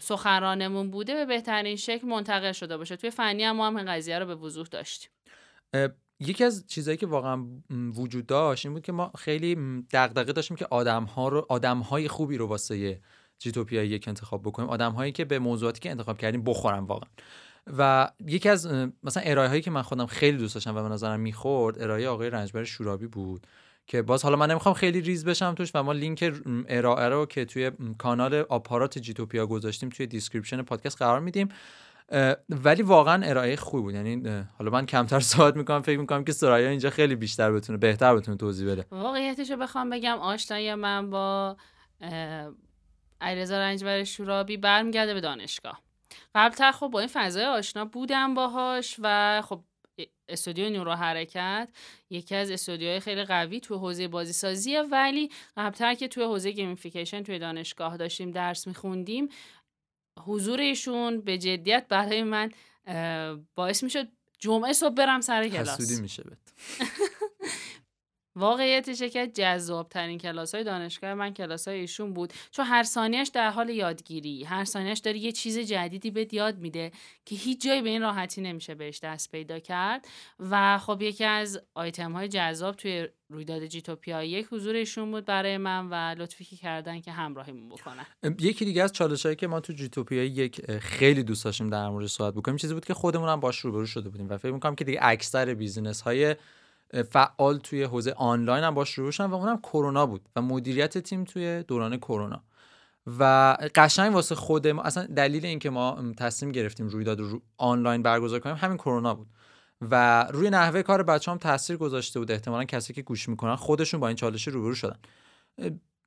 سخنرانمون 0.00 0.90
بوده 0.90 1.14
به 1.14 1.26
بهترین 1.26 1.76
شکل 1.76 2.06
منتقل 2.06 2.52
شده 2.52 2.76
باشه. 2.76 2.96
توی 2.96 3.10
فنی 3.10 3.44
هم 3.44 3.56
ما 3.56 3.66
هم 3.66 3.76
این 3.76 3.86
قضیه 3.86 4.18
رو 4.18 4.26
به 4.26 4.34
وضوح 4.34 4.66
داشتیم. 4.66 5.10
یکی 6.20 6.44
از 6.44 6.66
چیزهایی 6.66 6.96
که 6.96 7.06
واقعا 7.06 7.44
وجود 7.94 8.26
داشت 8.26 8.66
این 8.66 8.72
بود 8.72 8.82
که 8.82 8.92
ما 8.92 9.12
خیلی 9.18 9.56
دغدغه 9.92 10.32
داشتیم 10.32 10.56
که 10.56 10.66
آدم 10.70 11.04
ها 11.04 11.28
رو 11.28 11.46
آدم 11.48 11.78
های 11.78 12.08
خوبی 12.08 12.36
رو 12.36 12.46
واسه 12.46 13.00
جیتوپیا 13.38 13.84
یک 13.84 14.08
انتخاب 14.08 14.42
بکنیم. 14.42 14.68
آدم 14.68 14.92
هایی 14.92 15.12
که 15.12 15.24
به 15.24 15.38
موضوعاتی 15.38 15.80
که 15.80 15.90
انتخاب 15.90 16.18
کردیم 16.18 16.42
بخورن 16.42 16.78
واقعا. 16.78 17.10
و 17.78 18.10
یکی 18.26 18.48
از 18.48 18.66
مثلا 19.02 19.22
ارائه 19.26 19.48
هایی 19.48 19.62
که 19.62 19.70
من 19.70 19.82
خودم 19.82 20.06
خیلی 20.06 20.38
دوست 20.38 20.54
داشتم 20.54 20.76
و 20.76 20.82
به 20.82 20.88
نظرم 20.88 21.20
می‌خورد 21.20 21.82
ارائه 21.82 22.08
آقای 22.08 22.30
رنجبر 22.30 22.64
شورابی 22.64 23.06
بود 23.06 23.46
که 23.86 24.02
باز 24.02 24.22
حالا 24.22 24.36
من 24.36 24.50
نمی‌خوام 24.50 24.74
خیلی 24.74 25.00
ریز 25.00 25.24
بشم 25.24 25.54
توش 25.54 25.70
و 25.74 25.82
ما 25.82 25.92
لینک 25.92 26.34
ارائه 26.68 27.08
رو 27.08 27.26
که 27.26 27.44
توی 27.44 27.70
کانال 27.98 28.34
آپارات 28.34 28.98
جیتوپیا 28.98 29.46
گذاشتیم 29.46 29.88
توی 29.88 30.06
description 30.06 30.62
پادکست 30.62 30.98
قرار 30.98 31.20
میدیم. 31.20 31.48
ولی 32.48 32.82
واقعا 32.82 33.26
ارائه 33.26 33.56
خوبی 33.56 33.82
بود. 33.82 33.94
یعنی 33.94 34.44
حالا 34.58 34.70
من 34.70 34.86
کمتر 34.86 35.20
صحبت 35.30 35.56
می‌کنم 35.56 35.82
فکر 35.82 35.98
می‌کنم 35.98 36.24
که 36.24 36.32
سرایا 36.32 36.68
اینجا 36.68 36.90
خیلی 36.90 37.16
بیشتر 37.16 37.52
بتونه 37.52 37.78
بهتر 37.78 38.14
بتونه 38.14 38.36
توضیح 38.36 38.72
بده. 38.72 38.86
واقعیتش 38.90 39.50
رو 39.50 39.56
بخوام 39.56 39.90
بگم 39.90 40.18
آشنایی 40.18 40.74
من 40.74 41.10
با 41.10 41.56
علیرضا 43.20 43.58
رنجبر 43.58 44.04
شورابی 44.04 44.56
برمیگرده 44.56 45.14
به 45.14 45.20
دانشگاه. 45.20 45.87
قبلتر 46.34 46.72
خب 46.72 46.88
با 46.88 47.00
این 47.00 47.08
فضای 47.12 47.44
آشنا 47.44 47.84
بودم 47.84 48.34
باهاش 48.34 48.96
و 48.98 49.42
خب 49.42 49.64
استودیو 50.28 50.70
نورو 50.70 50.92
حرکت 50.92 51.68
یکی 52.10 52.34
از 52.34 52.50
استودیوهای 52.50 53.00
خیلی 53.00 53.24
قوی 53.24 53.60
توی 53.60 53.76
حوزه 53.76 54.08
بازی 54.08 54.32
سازیه 54.32 54.82
ولی 54.82 55.30
قبلتر 55.56 55.94
که 55.94 56.08
توی 56.08 56.24
حوزه 56.24 56.50
گیمفیکیشن 56.50 57.22
توی 57.22 57.38
دانشگاه 57.38 57.96
داشتیم 57.96 58.30
درس 58.30 58.66
میخوندیم 58.66 59.28
حضور 60.26 60.60
ایشون 60.60 61.20
به 61.20 61.38
جدیت 61.38 61.86
برای 61.88 62.22
من 62.22 62.50
باعث 63.54 63.82
می‌شد 63.82 64.08
جمعه 64.38 64.72
صبح 64.72 64.94
برم 64.94 65.20
سر 65.20 65.48
کلاس. 65.48 66.00
میشه 66.00 66.22
واقعیتشه 68.38 69.10
که 69.10 69.26
جذاب 69.26 69.88
ترین 69.88 70.18
کلاس 70.18 70.54
های 70.54 70.64
دانشگاه 70.64 71.14
من 71.14 71.34
کلاس 71.34 71.68
های 71.68 71.80
ایشون 71.80 72.14
بود. 72.14 72.32
چون 72.50 72.64
هر 72.64 72.82
ثانیهش 72.82 73.28
در 73.28 73.50
حال 73.50 73.68
یادگیری. 73.68 74.44
هر 74.44 74.64
ثانیهش 74.64 74.98
داره 74.98 75.18
یه 75.18 75.32
چیز 75.32 75.58
جدیدی 75.58 76.10
بهت 76.10 76.34
یاد 76.34 76.58
میده 76.58 76.92
که 77.24 77.36
هیچ 77.36 77.62
جایی 77.62 77.82
به 77.82 77.88
این 77.88 78.02
راحتی 78.02 78.40
نمیشه 78.40 78.74
بهش 78.74 79.00
دست 79.00 79.32
پیدا 79.32 79.58
کرد. 79.58 80.08
و 80.38 80.78
خب 80.78 81.02
یکی 81.02 81.24
از 81.24 81.60
آیتم 81.74 82.12
های 82.12 82.28
جذاب 82.28 82.76
توی 82.76 83.08
رویداد 83.30 83.66
جیتوپیا 83.66 84.24
یک 84.24 84.46
حضور 84.50 84.74
ایشون 84.74 85.10
بود 85.10 85.24
برای 85.24 85.56
من 85.56 85.88
و 85.88 85.94
لطفی 86.22 86.44
که 86.44 86.56
کردن 86.56 87.00
که 87.00 87.12
همراهیمون 87.12 87.68
بکنن. 87.68 88.06
یکی 88.40 88.64
دیگه 88.64 88.82
از 88.82 88.92
چالش 88.92 89.22
هایی 89.26 89.36
که 89.36 89.46
ما 89.46 89.60
تو 89.60 89.72
جیتوپیا 89.72 90.24
یک 90.24 90.70
خیلی 90.70 91.22
دوست 91.22 91.44
داشتیم 91.44 91.70
در 91.70 91.88
مورد 91.88 92.06
صحبت 92.06 92.34
بکنیم 92.34 92.56
چیزی 92.56 92.74
بود 92.74 92.84
که 92.84 92.94
خودمون 92.94 93.28
هم 93.28 93.40
باش 93.40 93.58
روبرو 93.58 93.86
شده 93.86 94.08
بودیم 94.08 94.28
و 94.28 94.36
فکر 94.36 94.52
می‌کنم 94.52 94.74
که 94.74 94.84
دیگه 94.84 94.98
اکثر 95.02 95.54
business 95.54 96.00
های 96.00 96.36
فعال 97.10 97.58
توی 97.58 97.82
حوزه 97.82 98.14
آنلاین 98.16 98.64
هم 98.64 98.74
باش 98.74 98.88
شروع 98.88 99.26
و 99.26 99.34
اونم 99.34 99.58
کرونا 99.58 100.06
بود 100.06 100.28
و 100.36 100.42
مدیریت 100.42 100.98
تیم 100.98 101.24
توی 101.24 101.62
دوران 101.62 101.96
کرونا. 101.96 102.44
و 103.18 103.56
قشنگ 103.74 104.14
واسه 104.14 104.34
خود 104.34 104.68
ما 104.68 104.82
اصلا 104.82 105.06
دلیل 105.06 105.46
اینکه 105.46 105.70
ما 105.70 106.12
تصمیم 106.16 106.52
گرفتیم 106.52 106.88
رویداد 106.88 107.20
رو 107.20 107.42
آنلاین 107.56 108.02
برگزار 108.02 108.40
کنیم 108.40 108.56
همین 108.56 108.76
کرونا 108.76 109.14
بود. 109.14 109.26
و 109.80 110.22
روی 110.22 110.50
نحوه 110.50 110.82
کار 110.82 111.02
بچه 111.02 111.30
هم 111.30 111.38
تاثیر 111.38 111.76
گذاشته 111.76 112.18
بود 112.18 112.32
احتمالا 112.32 112.64
کسی 112.64 112.92
که 112.92 113.02
گوش 113.02 113.28
می‌کنن 113.28 113.56
خودشون 113.56 114.00
با 114.00 114.06
این 114.06 114.16
چالش 114.16 114.48
روبرو 114.48 114.74
شدن. 114.74 114.98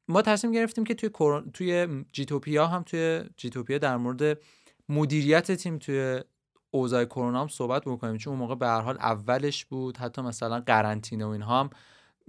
ما 0.07 0.21
تصمیم 0.21 0.53
گرفتیم 0.53 0.83
که 0.83 0.93
توی 0.93 1.09
توی 1.53 2.03
جیتوپیا 2.11 2.67
هم 2.67 2.83
توی 2.83 3.23
جیتوپیا 3.37 3.77
در 3.77 3.97
مورد 3.97 4.37
مدیریت 4.89 5.51
تیم 5.51 5.77
توی 5.77 6.21
اوضاع 6.71 7.05
کرونا 7.05 7.41
هم 7.41 7.47
صحبت 7.47 7.81
بکنیم. 7.85 8.17
چون 8.17 8.31
اون 8.31 8.39
موقع 8.39 8.55
به 8.55 8.67
هر 8.67 8.81
حال 8.81 8.97
اولش 8.99 9.65
بود 9.65 9.97
حتی 9.97 10.21
مثلا 10.21 10.59
قرنطینه 10.59 11.25
و 11.25 11.29
اینها 11.29 11.59
هم 11.59 11.69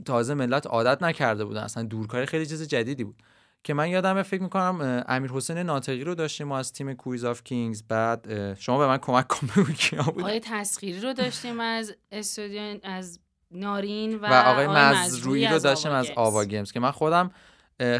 تازه 0.04 0.34
ملت 0.34 0.66
عادت 0.66 1.02
نکرده 1.02 1.44
بودن. 1.44 1.60
اصلا 1.60 1.82
دورکاری 1.82 2.26
خیلی 2.26 2.46
چیز 2.46 2.68
جدیدی 2.68 3.04
بود. 3.04 3.22
که 3.64 3.74
من 3.74 3.88
یادم 3.88 4.22
فکر 4.22 4.42
می‌کنم 4.42 5.04
امیر 5.08 5.30
حسین 5.30 5.58
ناطقی 5.58 6.04
رو 6.04 6.14
داشتیم 6.14 6.46
ما 6.46 6.58
از 6.58 6.72
تیم 6.72 6.94
Quiz 6.94 7.24
of 7.24 7.44
Kings 7.44 7.82
بعد 7.82 8.54
شما 8.54 8.78
به 8.78 8.86
من 8.86 8.98
کمک 8.98 9.28
کن 9.28 9.46
بگو 9.56 9.72
کیا 9.72 10.02
بود 10.02 10.20
آقای 10.20 10.40
تسخیری 10.44 11.00
رو 11.00 11.12
داشتیم 11.12 11.60
از 11.60 11.94
استودیو 12.12 12.78
از 12.82 13.20
نارین 13.50 14.18
و, 14.18 14.26
و 14.26 14.32
آقای 14.32 14.66
مزروعی 14.66 15.46
رو 15.46 15.58
داشتیم 15.58 15.92
از 15.92 16.10
Ava 16.16 16.44
Games. 16.44 16.72
که 16.72 16.80
من 16.80 16.90
خودم 16.90 17.30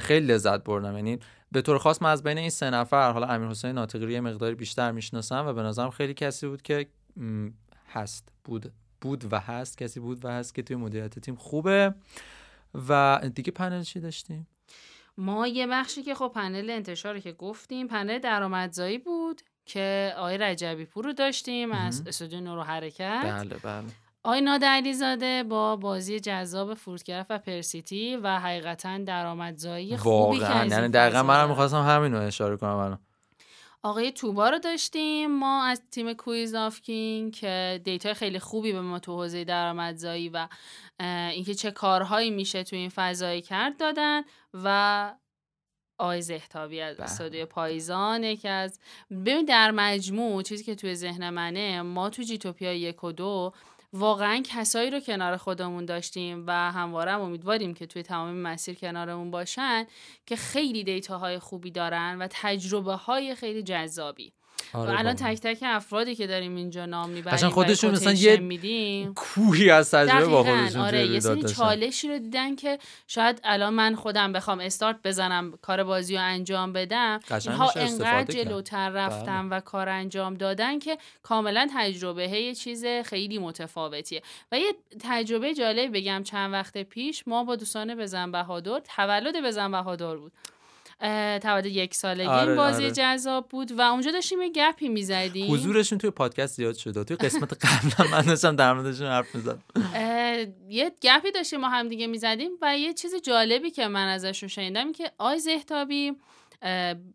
خیلی 0.00 0.26
لذت 0.26 0.64
بردم. 0.64 0.94
یعنی 0.94 1.18
به 1.52 1.62
طور 1.62 1.78
خاص 1.78 2.02
من 2.02 2.10
از 2.10 2.22
بین 2.22 2.38
این 2.38 2.50
سه 2.50 2.70
نفر 2.70 3.12
حالا 3.12 3.26
امیر 3.26 3.48
حسین 3.48 3.70
ناطقی 3.70 4.04
رو 4.04 4.10
یه 4.10 4.20
مقداری 4.20 4.54
بیشتر 4.54 4.92
می‌شناسم 4.92 5.46
و 5.46 5.52
به 5.52 5.62
نظرم 5.62 5.90
خیلی 5.90 6.14
کسی 6.14 6.46
بود 6.46 6.62
که 6.62 6.86
هست 7.88 8.28
بود 8.44 8.72
بود 9.00 9.32
و 9.32 9.38
هست 9.38 9.78
کسی 9.78 10.00
بود 10.00 10.24
و 10.24 10.28
هست 10.28 10.54
که 10.54 10.62
توی 10.62 10.76
مدیریت 10.76 11.18
تیم 11.18 11.34
خوبه. 11.34 11.94
و 12.88 13.20
دیگه 13.34 13.52
پنل 13.52 13.82
چی 13.82 14.00
داشتیم؟ 14.00 14.46
ما 15.18 15.46
یه 15.46 15.66
بخشی 15.66 16.02
که 16.02 16.14
خب 16.14 16.32
پنل 16.34 16.70
انتشار 16.70 17.18
که 17.20 17.32
گفتیم 17.32 17.88
پنل 17.88 18.18
درآمدزایی 18.18 18.98
بود 18.98 19.42
که 19.64 20.14
آقای 20.16 20.38
رجبی 20.38 20.84
پور 20.84 21.04
رو 21.04 21.12
داشتیم 21.12 21.72
از 21.72 22.02
استودیو 22.06 22.40
نورو 22.40 22.62
حرکت. 22.62 23.20
بله 23.24 23.56
بله. 23.56 23.88
آقای 24.24 24.40
نادر 24.40 24.92
زاده 24.92 25.42
با 25.42 25.76
بازی 25.76 26.20
جذاب 26.20 26.74
Fruitcraft 26.74 27.26
و 27.30 27.38
پرسیتی 27.38 28.16
و 28.16 28.38
حقیقتا 28.38 28.98
درآمدزایی 28.98 29.96
خوبی 29.96 30.38
که 30.38 30.56
از 30.56 30.72
یعنی 30.72 30.88
دقیقا 30.88 31.22
منم 31.22 31.48
می‌خواستم 31.48 31.82
همین 31.82 32.14
رو 32.14 32.20
اشاره 32.20 32.56
کنم 32.56 32.76
الان. 32.76 32.98
آقای 33.82 34.12
توبا 34.12 34.50
رو 34.50 34.58
داشتیم. 34.58 35.38
ما 35.38 35.64
از 35.64 35.82
تیم 35.90 36.12
Quiz 36.12 36.54
of 36.54 36.80
King 36.80 37.34
که 37.34 37.80
data 37.84 38.14
خیلی 38.14 38.38
خوبی 38.38 38.72
به 38.72 38.80
ما 38.80 38.98
تو 38.98 39.12
حوزه 39.12 39.44
درآمدزایی 39.44 40.28
و 40.28 40.48
اینکه 41.00 41.54
چه 41.54 41.70
کارهایی 41.70 42.30
میشه 42.30 42.64
تو 42.64 42.76
این 42.76 42.90
فضایی 42.94 43.42
کرد 43.42 43.76
دادن 43.76 44.22
و 44.54 45.14
آقای 45.98 46.22
زهتابی 46.22 46.80
از 46.80 46.96
بله. 46.96 47.04
استودیو 47.04 47.46
پایزان 47.46 48.24
یکی 48.24 48.48
از 48.48 48.80
ببین 49.10 49.44
در 49.44 49.70
مجموع 49.70 50.42
چیزی 50.42 50.64
که 50.64 50.74
توی 50.74 50.94
ذهن 50.94 51.30
منه 51.30 51.82
ما 51.82 52.10
تو 52.10 52.22
جیتوپیا 52.22 52.72
یک 52.72 53.04
و 53.04 53.12
دو 53.12 53.52
واقعا 53.92 54.42
کسایی 54.44 54.90
رو 54.90 55.00
کنار 55.00 55.36
خودمون 55.36 55.84
داشتیم 55.84 56.44
و 56.46 56.52
همواره 56.72 57.12
هم 57.12 57.20
امیدواریم 57.20 57.74
که 57.74 57.86
توی 57.86 58.02
تمام 58.02 58.34
مسیر 58.34 58.74
کنارمون 58.74 59.30
باشن 59.30 59.86
که 60.26 60.36
خیلی 60.36 60.84
دیتاهای 60.84 61.38
خوبی 61.38 61.70
دارن 61.70 62.16
و 62.20 62.28
تجربه 62.30 62.94
های 62.94 63.34
خیلی 63.34 63.62
جذابی. 63.62 64.32
آره 64.72 64.98
الان 64.98 65.14
تک 65.14 65.40
تک 65.40 65.58
افرادی 65.62 66.14
که 66.14 66.26
داریم 66.26 66.56
اینجا 66.56 66.86
نام 66.86 67.10
می‌بریم 67.10 67.48
خودشون 67.48 67.90
مثلا 67.90 68.12
یه 68.12 68.36
میدیم. 68.36 69.14
کوهی 69.14 69.70
از 69.70 69.90
تجربه 69.90 70.26
با 70.26 70.44
خودشون 70.44 70.80
آره 70.80 71.06
یه 71.06 71.20
سری 71.20 71.42
چالشی 71.42 72.08
رو 72.08 72.18
دیدن 72.18 72.56
که 72.56 72.78
شاید 73.06 73.40
الان 73.44 73.74
من 73.74 73.94
خودم 73.94 74.32
بخوام 74.32 74.60
استارت 74.60 74.96
بزنم 75.04 75.58
کار 75.62 75.84
بازی 75.84 76.16
رو 76.16 76.22
انجام 76.22 76.72
بدم. 76.72 77.20
اینها 77.30 77.70
انقدر 77.76 78.24
جلوتر 78.24 78.90
رفتم 78.90 79.48
بله. 79.48 79.58
و 79.58 79.60
کار 79.60 79.88
انجام 79.88 80.34
دادن 80.34 80.78
که 80.78 80.98
کاملا 81.22 81.68
تجربه 81.74 82.28
یه 82.28 82.54
چیز 82.54 82.84
خیلی 83.04 83.38
متفاوتیه. 83.38 84.22
و 84.52 84.58
یه 84.58 84.74
تجربه 85.00 85.54
جالب 85.54 85.96
بگم 85.96 86.22
چند 86.22 86.52
وقت 86.52 86.78
پیش 86.78 87.28
ما 87.28 87.44
با 87.44 87.56
دوستان 87.56 87.94
بزن 87.94 88.32
بهادر 88.32 88.80
تولد 88.96 89.44
بزن 89.44 89.70
بهادر 89.70 90.16
بود. 90.16 90.32
تولد 91.42 91.66
یک 91.66 91.94
سالگی. 91.94 92.26
آره، 92.26 92.48
این 92.48 92.56
بازی 92.56 92.82
آره. 92.82 92.92
جذاب 92.92 93.48
بود 93.48 93.72
و 93.72 93.80
اونجا 93.80 94.10
داشتیم 94.10 94.42
یه 94.42 94.48
گپی 94.48 94.88
می‌زدیم. 94.88 95.52
حضورشون 95.54 95.98
توی 95.98 96.10
پادکست 96.10 96.56
زیاد 96.56 96.74
شده. 96.74 97.04
توی 97.04 97.16
قسمت 97.16 97.66
قبلا 97.66 98.10
من 98.10 98.22
داشتم 98.22 98.56
در 98.56 98.72
موردشون 98.72 99.06
حرف 99.06 99.34
می‌زدم. 99.34 99.62
یه 100.68 100.92
گپی 101.02 101.30
داشتیم 101.34 101.60
ما 101.60 101.68
هم 101.68 101.88
دیگه 101.88 102.06
می‌زدیم 102.06 102.50
و 102.62 102.78
یه 102.78 102.92
چیز 102.92 103.14
جالبی 103.22 103.70
که 103.70 103.88
من 103.88 104.08
ازشون 104.08 104.48
شنیدم 104.48 104.92
که 104.92 105.10
آی 105.18 105.38
زهتابی 105.38 106.12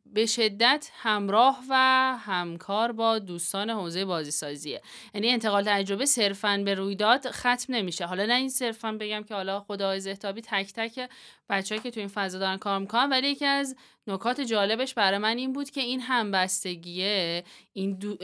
به 0.06 0.25
شدت 0.25 0.89
همراه 0.94 1.63
و 1.70 1.75
همکار 2.22 2.92
با 2.92 3.20
دوستان 3.20 3.70
حوزه 3.70 4.06
بازی 4.06 4.32
سازیه 4.32 4.82
یعنی 5.13 5.30
انتقال 5.30 5.63
تجربه 5.63 6.06
صرفا 6.06 6.62
به 6.66 6.74
رویداد 6.74 7.32
ختم 7.32 7.74
نمیشه. 7.74 8.06
حالا 8.06 8.25
نه 8.25 8.34
این 8.34 8.50
صرفا 8.50 8.92
بگم 8.92 9.24
که 9.24 9.36
حالا 9.36 9.60
خدای 9.60 10.00
زهتابی 10.00 10.42
تک 10.42 10.74
تک 10.74 11.10
بچه‌ای 11.50 11.82
که 11.82 11.92
تو 11.92 12.00
این 12.00 12.10
فضا 12.10 12.39
دارن 12.39 12.58
کار 12.58 12.80
می‌کنن 12.80 13.10
ولی 13.10 13.27
یکی 13.27 13.46
از 13.46 13.75
نکات 14.08 14.42
جالبش 14.42 14.94
برای 14.94 15.18
من 15.18 15.38
این 15.38 15.54
بود 15.54 15.70
که 15.70 15.82
این 15.82 16.02
همبستگیه 16.02 17.44
این 17.74 18.18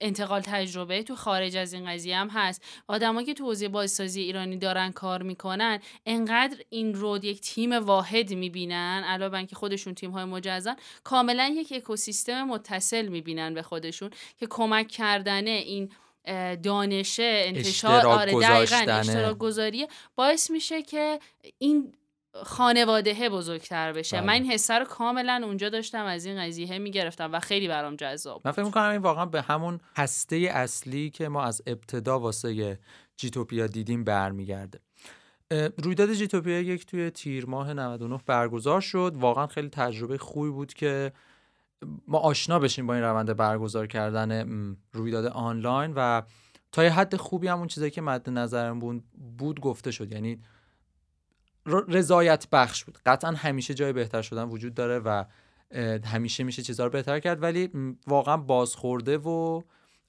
انتقال 0.00 0.40
تجربه 0.40 1.02
تو 1.02 1.16
خارج 1.16 1.56
از 1.56 1.72
این 1.72 1.90
قضیه 1.90 2.16
هم 2.16 2.28
هست. 2.28 2.64
آدمایی 2.88 3.26
که 3.26 3.34
تو 3.34 3.44
حوزه 3.44 3.68
بازسازی 3.68 4.20
ایرانی 4.20 4.56
دارن 4.56 4.92
کار 4.92 5.22
می‌کنن 5.22 5.80
انقدر 6.06 6.56
این 6.70 6.94
رود 6.94 7.24
یک 7.24 7.40
تیم 7.40 7.72
واحد 7.72 8.34
می‌بینن 8.34 9.02
علاوه 9.06 9.46
که 9.46 9.56
خودشون 9.56 9.94
تیم 9.94 10.10
های 10.10 10.24
مجزن 10.24 10.76
کاملا 11.04 11.54
یک 11.56 11.72
اکوسیستم 11.76 12.44
متصل 12.44 13.08
می‌بینن 13.08 13.54
به 13.54 13.62
خودشون 13.62 14.10
که 14.40 14.46
کمک 14.46 14.88
کردن 14.88 15.46
این 15.46 15.90
دانشه 16.62 17.42
انتشار 17.46 18.06
آره 18.06 18.32
دقیقا 18.32 18.92
اشتراک 18.92 19.38
گذاریه 19.38 19.88
باعث 20.16 20.50
میشه 20.50 20.82
که 20.82 21.18
این 21.58 21.92
خانواده 22.32 23.28
بزرگتر 23.28 23.92
بشه. 23.92 24.16
بله. 24.16 24.26
من 24.26 24.32
این 24.32 24.50
حسه 24.50 24.78
رو 24.78 24.84
کاملا 24.84 25.40
اونجا 25.44 25.68
داشتم 25.68 26.04
از 26.04 26.24
این 26.24 26.46
قضیه 26.46 26.78
می‌گرفتم 26.78 27.32
و 27.32 27.40
خیلی 27.40 27.68
برام 27.68 27.96
جذاب 27.96 28.42
من 28.44 28.52
فکر 28.52 28.64
می‌کنم 28.64 28.90
این 28.90 29.00
واقعا 29.00 29.26
به 29.26 29.42
همون 29.42 29.80
هسته 29.96 30.36
اصلی 30.36 31.10
که 31.10 31.28
ما 31.28 31.42
از 31.42 31.62
ابتدا 31.66 32.18
واسه 32.18 32.78
جیتوپیا 33.16 33.66
دیدیم 33.66 34.04
برمیگرده. 34.04 34.80
رویداد 35.84 36.12
جیتوپیا 36.12 36.60
یک 36.60 36.86
توی 36.86 37.10
تیر 37.10 37.46
ماه 37.46 37.72
99 37.74 38.20
برگزار 38.26 38.80
شد. 38.80 39.12
واقعا 39.16 39.46
خیلی 39.46 39.68
تجربه 39.68 40.18
خوبی 40.18 40.50
بود 40.50 40.74
که 40.74 41.12
ما 42.08 42.18
آشنا 42.18 42.58
بشیم 42.58 42.86
با 42.86 42.94
این 42.94 43.02
روند 43.02 43.36
برگزار 43.36 43.86
کردن 43.86 44.76
رویداد 44.92 45.26
آنلاین 45.26 45.92
و 45.96 46.22
تا 46.72 46.84
یه 46.84 46.90
حد 46.90 47.16
خوبی 47.16 47.48
همون 47.48 47.66
چیزایی 47.66 47.90
که 47.90 48.00
مد 48.00 48.30
نظرم 48.30 48.78
بود, 48.78 49.04
بود 49.38 49.60
گفته 49.60 49.90
شد. 49.90 50.12
یعنی 50.12 50.40
رضایت 51.66 52.46
بخش 52.52 52.84
بود. 52.84 52.98
قطعا 53.06 53.30
همیشه 53.30 53.74
جای 53.74 53.92
بهتر 53.92 54.22
شدن 54.22 54.44
وجود 54.44 54.74
داره 54.74 54.98
و 54.98 55.24
همیشه 56.04 56.44
میشه 56.44 56.62
چیزها 56.62 56.86
رو 56.86 56.92
بهتر 56.92 57.20
کرد 57.20 57.42
ولی 57.42 57.70
واقعا 58.06 58.36
بازخورده 58.36 59.18
و 59.18 59.62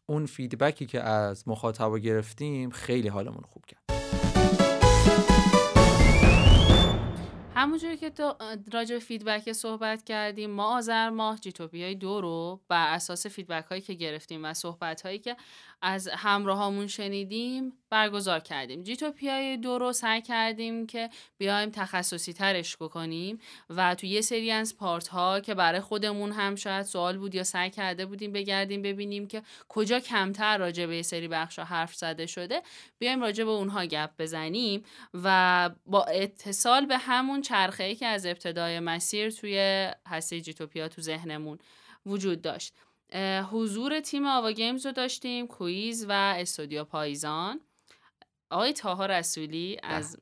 اون 0.06 0.26
فیدبکی 0.26 0.86
که 0.86 1.02
از 1.02 1.48
مخاطبا 1.48 2.00
گرفتیم 2.00 2.70
خیلی 2.70 3.08
حالمون 3.08 3.44
خوب 3.44 3.66
کرد. 3.66 4.02
همونجوری 7.56 7.98
که 7.98 8.10
تو 8.10 8.34
راجع 8.74 8.96
به 8.96 9.00
feedback 9.00 9.52
صحبت 9.52 10.04
کردیم 10.04 10.50
ما 10.50 10.78
آذر 10.78 11.10
ماه 11.10 11.40
جیتوپیای 11.40 11.96
دو 11.96 12.22
رو 12.22 12.62
بر 12.68 12.94
اساس 12.94 13.28
feedback 13.28 13.66
هایی 13.66 13.82
که 13.82 13.94
گرفتیم 13.94 14.46
و 14.46 14.54
صحبت 14.54 15.02
هایی 15.02 15.20
که 15.20 15.36
از 15.82 16.08
همراهامون 16.08 16.88
شنیدیم 16.88 17.74
برگزار 17.90 18.40
کردیم. 18.40 18.84
جیتوپیای 18.84 19.58
دو 19.58 19.78
رو 19.78 19.94
سعی 19.94 20.22
کردیم 20.22 20.88
که 20.88 21.10
بیایم 21.38 21.70
تخصصی 21.70 22.34
ترش 22.34 22.76
کنیم 22.76 23.40
و 23.70 23.96
تو 23.96 24.06
یه 24.08 24.22
سری 24.22 24.52
از 24.52 24.78
part 24.78 25.08
ها 25.08 25.40
که 25.40 25.54
برای 25.54 25.82
خودمون 25.82 26.32
هم 26.32 26.56
شاید 26.56 26.86
سوال 26.86 27.18
بود 27.18 27.36
یا 27.36 27.44
سعی 27.44 27.70
کرده 27.70 28.06
بودیم 28.06 28.32
بگردیم 28.32 28.82
ببینیم 28.82 29.28
که 29.28 29.44
کجا 29.70 30.00
کمتر 30.00 30.58
راجع 30.58 30.86
به 30.86 31.02
سری 31.02 31.28
بخش 31.28 31.60
حرف 31.60 31.96
زده 31.96 32.26
شده 32.26 32.62
بیایم 33.00 33.22
راجع 33.22 33.44
به 33.44 33.52
اونها 33.52 33.86
گپ 33.86 34.10
بزنیم 34.20 34.84
و 35.14 35.70
با 35.86 36.04
اتصال 36.04 36.86
به 36.86 36.98
همون 36.98 37.42
چرخه 37.42 37.84
ای 37.84 37.96
که 37.96 38.06
از 38.06 38.26
ابتدای 38.26 38.80
مسیر 38.80 39.30
توی 39.30 39.88
هسته 40.08 40.42
جیتوپیا 40.42 40.88
تو 40.88 41.02
ذهنمون 41.02 41.60
وجود 42.06 42.42
داشت. 42.42 42.74
حضور 43.52 44.00
تیم 44.00 44.26
آوا 44.26 44.52
Games 44.52 44.86
رو 44.86 44.92
داشتیم 44.92 45.48
Quiz 45.48 46.06
و 46.10 46.12
استودیو 46.12 46.84
پایزان 46.84 47.62
آقای 48.50 48.74
طاها 48.74 49.06
رسولی 49.06 49.78
از 49.84 50.18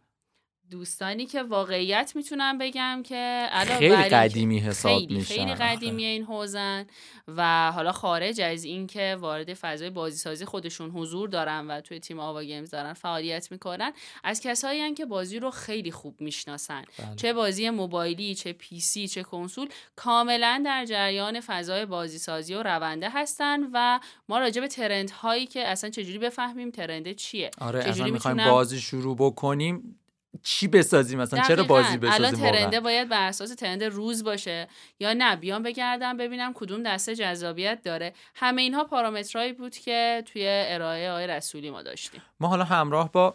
دوستانی 0.71 1.25
که 1.25 1.43
واقعیت 1.43 2.11
می‌تونم 2.15 2.57
بگم 2.57 3.03
که 3.05 3.49
خیلی 3.79 3.95
قدیمی 3.95 4.59
حساب 4.59 4.99
خیلی 4.99 5.15
میشن. 5.15 5.35
خیلی 5.35 5.53
قدیمی 5.53 6.05
این 6.05 6.23
حوزن 6.23 6.85
و 7.27 7.71
حالا 7.71 7.91
خارج 7.91 8.41
از 8.41 8.63
اینکه 8.63 9.17
وارد 9.19 9.53
فضای 9.53 9.89
بازی 9.89 10.17
سازی 10.17 10.45
خودشون 10.45 10.89
حضور 10.89 11.29
دارن 11.29 11.67
و 11.67 11.81
توی 11.81 11.99
تیم 11.99 12.19
آوا 12.19 12.43
Games 12.43 12.69
دارن 12.69 12.93
فعالیت 12.93 13.51
می‌کنن 13.51 13.91
از 14.23 14.41
کسایی 14.41 14.93
که 14.93 15.05
بازی 15.05 15.39
رو 15.39 15.51
خیلی 15.51 15.91
خوب 15.91 16.21
می‌شناسن. 16.21 16.81
بله. 16.99 17.15
چه 17.15 17.33
بازی 17.33 17.69
موبایلی 17.69 18.35
چه 18.35 18.53
پی 18.53 18.79
سی 18.79 19.07
چه 19.07 19.23
کنسول 19.23 19.69
کاملا 19.95 20.61
در 20.65 20.85
جریان 20.85 21.39
فضای 21.39 21.85
بازی 21.85 22.17
سازی 22.17 22.53
و 22.53 22.63
رونده 22.63 23.09
هستن 23.09 23.59
و 23.73 23.99
ما 24.29 24.39
راجع 24.39 24.61
به 24.61 24.67
ترند 24.67 25.11
هایی 25.11 25.45
که 25.45 25.67
اصلا 25.67 25.89
چجوری 25.89 26.17
بفهمیم 26.17 26.71
ترند 26.71 27.11
چیه؟ 27.11 27.51
آره 27.61 27.83
چجوری 27.83 28.11
می‌خوایم 28.11 28.37
بازی 28.37 28.79
شروع 28.79 29.15
بکنیم. 29.15 29.98
چی 30.43 30.67
بسازیم 30.67 31.19
مثلا؟ 31.19 31.43
چرا 31.43 31.63
بازی 31.63 31.97
بسازیم 31.97 32.25
الان 32.25 32.31
ترنده 32.31 32.79
باید 32.79 33.09
بر 33.09 33.27
اساس 33.27 33.55
ترند 33.55 33.83
روز 33.83 34.23
باشه. 34.23 34.67
یا 34.99 35.13
نه 35.13 35.35
بیام 35.35 35.63
بگردم 35.63 36.17
ببینم 36.17 36.53
کدوم 36.53 36.83
دسته 36.83 37.15
جذابیت 37.15 37.81
داره. 37.83 38.13
همه 38.35 38.61
اینها 38.61 38.83
پارامترهایی 38.83 39.53
بود 39.53 39.75
که 39.75 40.23
توی 40.25 40.43
ارائه 40.47 41.09
آقای 41.09 41.27
رسولی 41.27 41.69
ما 41.69 41.81
داشتیم. 41.81 42.21
ما 42.39 42.47
حالا 42.47 42.63
همراه 42.63 43.11
با 43.11 43.33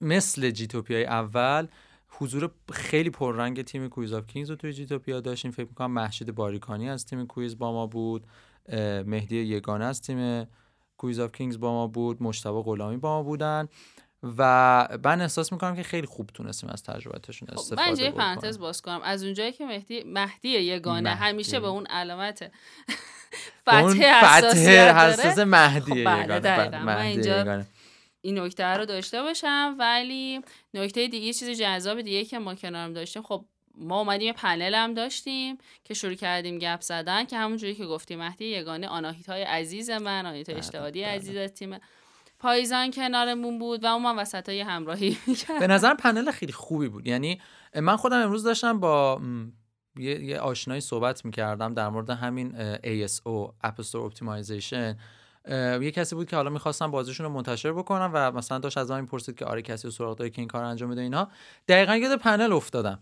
مثل 0.00 0.50
جیتوپیای 0.50 1.04
اول 1.04 1.66
حضور 2.08 2.50
خیلی 2.72 3.10
پررنگ 3.10 3.62
تیم 3.62 3.88
Quiz 3.88 4.12
of 4.12 4.26
Kings 4.26 4.50
رو 4.50 4.56
توی 4.56 4.72
جیتوپیا 4.72 5.20
داشتیم. 5.20 5.50
فکر 5.50 5.68
می‌کنم 5.68 5.90
مهشید 5.90 6.34
باریکانی 6.34 6.90
از 6.90 7.06
تیم 7.06 7.26
Quiz 7.26 7.58
با 7.58 7.72
ما 7.72 7.86
بود. 7.86 8.26
مهدی 9.06 9.36
یگانه 9.36 9.84
از 9.84 10.02
تیم 10.02 10.48
Quiz 10.96 11.20
of 11.20 11.32
Kings 11.32 11.60
با 11.60 11.72
ما 11.72 11.86
بود. 11.86 12.22
مجتبی 12.22 12.62
غلامی 12.62 12.96
با 12.96 13.08
ما 13.08 13.22
بودن. 13.22 13.68
و 14.22 14.98
من 15.04 15.20
احساس 15.20 15.52
می‌کنم 15.52 15.76
که 15.76 15.82
خیلی 15.82 16.06
خوب 16.06 16.30
تونستیم 16.34 16.70
از 16.70 16.82
تجربتشون 16.82 17.48
خب، 17.48 17.58
استفاده 17.58 17.94
کنیم 17.94 18.10
من 18.10 18.10
پرانتز 18.10 18.58
باز 18.58 18.82
کنم. 18.82 19.00
از 19.04 19.24
اونجایی 19.24 19.52
که 19.52 19.66
مهدی 19.66 20.04
مهدی 20.04 20.48
یگانه 20.48 21.14
همیشه 21.14 21.60
به 21.60 21.66
اون 21.66 21.86
علامت 21.86 22.42
فتح 23.68 24.02
حساس 24.92 25.38
مهدی 25.38 26.04
خب 26.04 26.04
بله 26.04 26.82
من 26.82 26.96
اینجا 26.96 27.64
این 28.20 28.38
نکته 28.38 28.64
رو 28.64 28.84
داشته 28.84 29.22
باشم 29.22 29.76
ولی 29.78 30.40
نکته 30.74 31.08
دیگه 31.08 31.32
چیز 31.32 31.48
جذاب 31.60 32.02
دیگه 32.02 32.24
که 32.24 32.38
ما 32.38 32.54
کنارم 32.54 32.92
داشتیم. 32.92 33.22
خب 33.22 33.44
ما 33.74 33.98
اومدیم 33.98 34.26
یه 34.26 34.32
پنل 34.32 34.74
هم 34.74 34.94
داشتیم 34.94 35.58
که 35.84 35.94
شروع 35.94 36.14
کردیم 36.14 36.58
گپ 36.58 36.80
زدن 36.80 37.24
که 37.24 37.38
همونجوری 37.38 37.74
که 37.74 37.86
گفتیم 37.86 38.18
مهدی 38.18 38.44
یگانه 38.44 38.88
آناهیت 38.88 39.28
های 39.28 39.42
عزیز 39.42 39.90
من 39.90 40.26
آناهیت 40.26 40.50
بله، 40.50 40.58
اشتهادی 40.58 41.02
بله. 41.02 41.12
عزیز 41.12 41.52
تیم 41.52 41.78
پایزان 42.38 42.90
کنارمون 42.90 43.58
بود 43.58 43.84
و 43.84 43.86
اون 43.86 44.02
من 44.02 44.16
وسط 44.16 44.48
های 44.48 44.60
همراهی 44.60 45.18
به 45.60 45.66
نظر 45.66 45.94
پنل 45.94 46.30
خیلی 46.30 46.52
خوبی 46.52 46.88
بود. 46.88 47.06
یعنی 47.06 47.40
من 47.74 47.96
خودم 47.96 48.22
امروز 48.22 48.44
داشتم 48.44 48.80
با 48.80 49.20
یه, 49.98 50.24
یه 50.24 50.38
آشنایی 50.38 50.80
صحبت 50.80 51.24
می‌کردم 51.24 51.74
در 51.74 51.88
مورد 51.88 52.10
همین 52.10 52.76
ASO 52.76 53.52
App 53.66 53.84
Store 53.84 54.10
Optimization. 54.10 54.96
یه 55.82 55.90
کسی 55.90 56.14
بود 56.14 56.28
که 56.28 56.36
حالا 56.36 56.50
می‌خواستم 56.50 56.90
بازیشون 56.90 57.26
رو 57.26 57.32
منتشر 57.32 57.72
بکنم 57.72 58.10
و 58.14 58.32
مثلا 58.32 58.58
داشت 58.58 58.78
از 58.78 58.90
من 58.90 59.00
می‌پرسید 59.00 59.38
که 59.38 59.44
آره 59.44 59.62
کسی 59.62 59.90
سراغ 59.90 60.16
داره 60.18 60.30
که 60.30 60.40
این 60.42 60.48
کار 60.48 60.64
انجام 60.64 60.88
میده 60.88 61.00
اینا. 61.00 61.28
دقیقا 61.68 61.96
یاد 61.96 62.18
پنل 62.18 62.52
افتادم. 62.52 62.98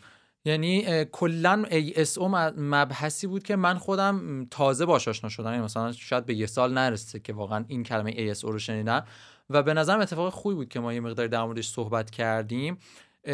یعنی 0.46 1.04
کلا 1.04 1.64
ASO 1.70 2.22
مبحثی 2.56 3.26
بود 3.26 3.42
که 3.42 3.56
من 3.56 3.78
خودم 3.78 4.46
تازه 4.50 4.86
باش 4.86 5.08
آشنا 5.08 5.30
شدم. 5.30 5.50
یعنی 5.50 5.64
مثلا 5.64 5.92
شاید 5.92 6.26
به 6.26 6.34
یه 6.34 6.46
سال 6.46 6.74
نرسه 6.74 7.20
که 7.20 7.32
واقعا 7.32 7.64
این 7.68 7.82
کلمه 7.82 8.34
ASO 8.34 8.44
رو 8.44 8.58
شنیدم. 8.58 9.04
و 9.50 9.62
به 9.62 9.74
نظرم 9.74 10.00
اتفاق 10.00 10.32
خوبی 10.32 10.54
بود 10.54 10.68
که 10.68 10.80
ما 10.80 10.92
یه 10.92 11.00
مقدار 11.00 11.26
در 11.26 11.44
موردش 11.44 11.68
صحبت 11.68 12.10
کردیم. 12.10 12.78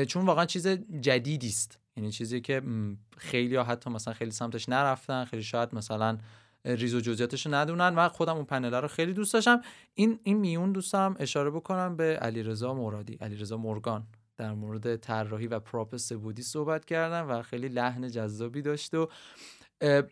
چون 0.09 0.27
واقعا 0.27 0.47
چیز 0.47 0.67
جدیدی 1.01 1.49
است. 1.49 1.79
یعنی 1.97 2.11
چیزی 2.11 2.41
که 2.41 2.63
خیلی 3.17 3.57
ها 3.57 3.65
حتی 3.65 3.91
مثلا 3.91 4.15
خیلی 4.15 4.31
سمتش 4.31 4.69
نرفتن. 4.69 5.25
خیلی 5.25 5.43
شاید 5.43 5.75
مثلا 5.75 6.19
ریز 6.65 6.95
و 6.95 7.01
جزئیاتش 7.01 7.47
ندونن. 7.47 7.95
و 7.95 8.09
خودم 8.09 8.37
اون 8.37 8.45
پنل 8.45 8.75
رو 8.75 8.89
خیلی 8.89 9.13
دوست 9.13 9.35
داشتم. 9.35 9.61
این 9.95 10.19
این 10.23 10.39
میون 10.39 10.73
دوستم 10.73 11.17
اشاره 11.19 11.51
بکنم 11.51 11.97
به 11.97 12.17
علیرضا 12.17 12.75
مرادی. 12.75 13.15
علیرضا 13.15 13.57
مورگان. 13.57 14.07
در 14.37 14.53
مورد 14.53 14.97
طراحی 14.97 15.47
و 15.47 15.61
پراپ 15.61 15.97
سبودی 15.97 16.43
صحبت 16.43 16.85
کردم 16.85 17.31
و 17.31 17.43
خیلی 17.43 17.69
لحن 17.69 18.11
جذابی 18.11 18.63
داشت 18.63 18.95
و 18.95 19.09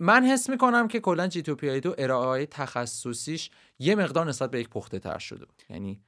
من 0.01 0.25
حس 0.25 0.51
می‌کنم 0.51 0.89
که 0.89 1.01
کلا 1.01 1.27
جی 1.27 1.43
تو 1.43 1.55
پی 1.55 1.81
دو 1.81 1.95
ارائه 1.99 2.47
تخصصیش 2.47 3.51
یه 3.79 3.95
مقدار 3.95 4.27
نسبت 4.27 4.51
به 4.51 4.61
یک 4.61 4.69
پخته 4.69 4.99
تر 4.99 5.19
شده. 5.19 5.47
یعنی 5.69 6.01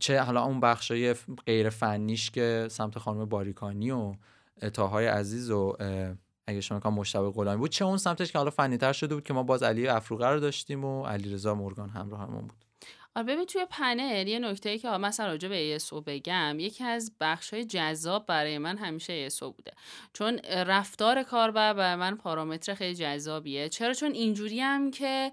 چه 0.00 0.20
حالا 0.20 0.42
اون 0.44 0.60
بخشای 0.60 1.14
غیر 1.46 1.70
فنیش 1.70 2.30
که 2.30 2.66
سمت 2.70 2.98
خانم 2.98 3.24
باریکانی 3.24 3.90
و 3.90 4.14
تاهای 4.74 5.06
عزیز 5.06 5.50
و 5.50 5.76
اگه 6.46 6.60
شما 6.60 6.80
کام 6.80 6.94
مشتبه 6.94 7.30
غلامی 7.30 7.56
بود 7.56 7.70
چه 7.70 7.84
اون 7.84 7.96
سمتش 7.96 8.32
که 8.32 8.38
حالا 8.38 8.50
فنی 8.50 8.76
تر 8.76 8.92
شده 8.92 9.14
بود 9.14 9.24
که 9.24 9.34
ما 9.34 9.42
باز 9.42 9.62
علی 9.62 9.88
افروغه 9.88 10.26
رو 10.26 10.40
داشتیم 10.40 10.84
و 10.84 11.06
علیرضا 11.06 11.54
مورگان 11.54 11.88
همراه 11.90 12.20
همون 12.20 12.46
بود. 12.46 12.63
آره 13.16 13.26
ببین 13.26 13.44
توی 13.44 13.66
پنل 13.70 14.28
یه 14.28 14.38
نکته 14.38 14.68
ای 14.68 14.78
که 14.78 14.88
مثلا 14.88 15.26
راجع 15.26 15.48
به 15.48 15.78
ESO 15.78 16.02
بگم 16.06 16.56
یکی 16.60 16.84
از 16.84 17.12
بخش 17.20 17.54
های 17.54 17.64
جذاب 17.64 18.26
برای 18.26 18.58
من 18.58 18.76
همیشه 18.78 19.28
ESO 19.28 19.42
بوده. 19.42 19.72
چون 20.12 20.38
رفتار 20.38 21.22
کاربر 21.22 21.72
برای 21.72 21.94
من 21.94 22.16
پارامتر 22.16 22.74
خیلی 22.74 22.94
جذابیه. 22.94 23.68
چرا؟ 23.68 23.94
چون 23.94 24.12
اینجوری 24.12 24.60
هم 24.60 24.90
که 24.90 25.30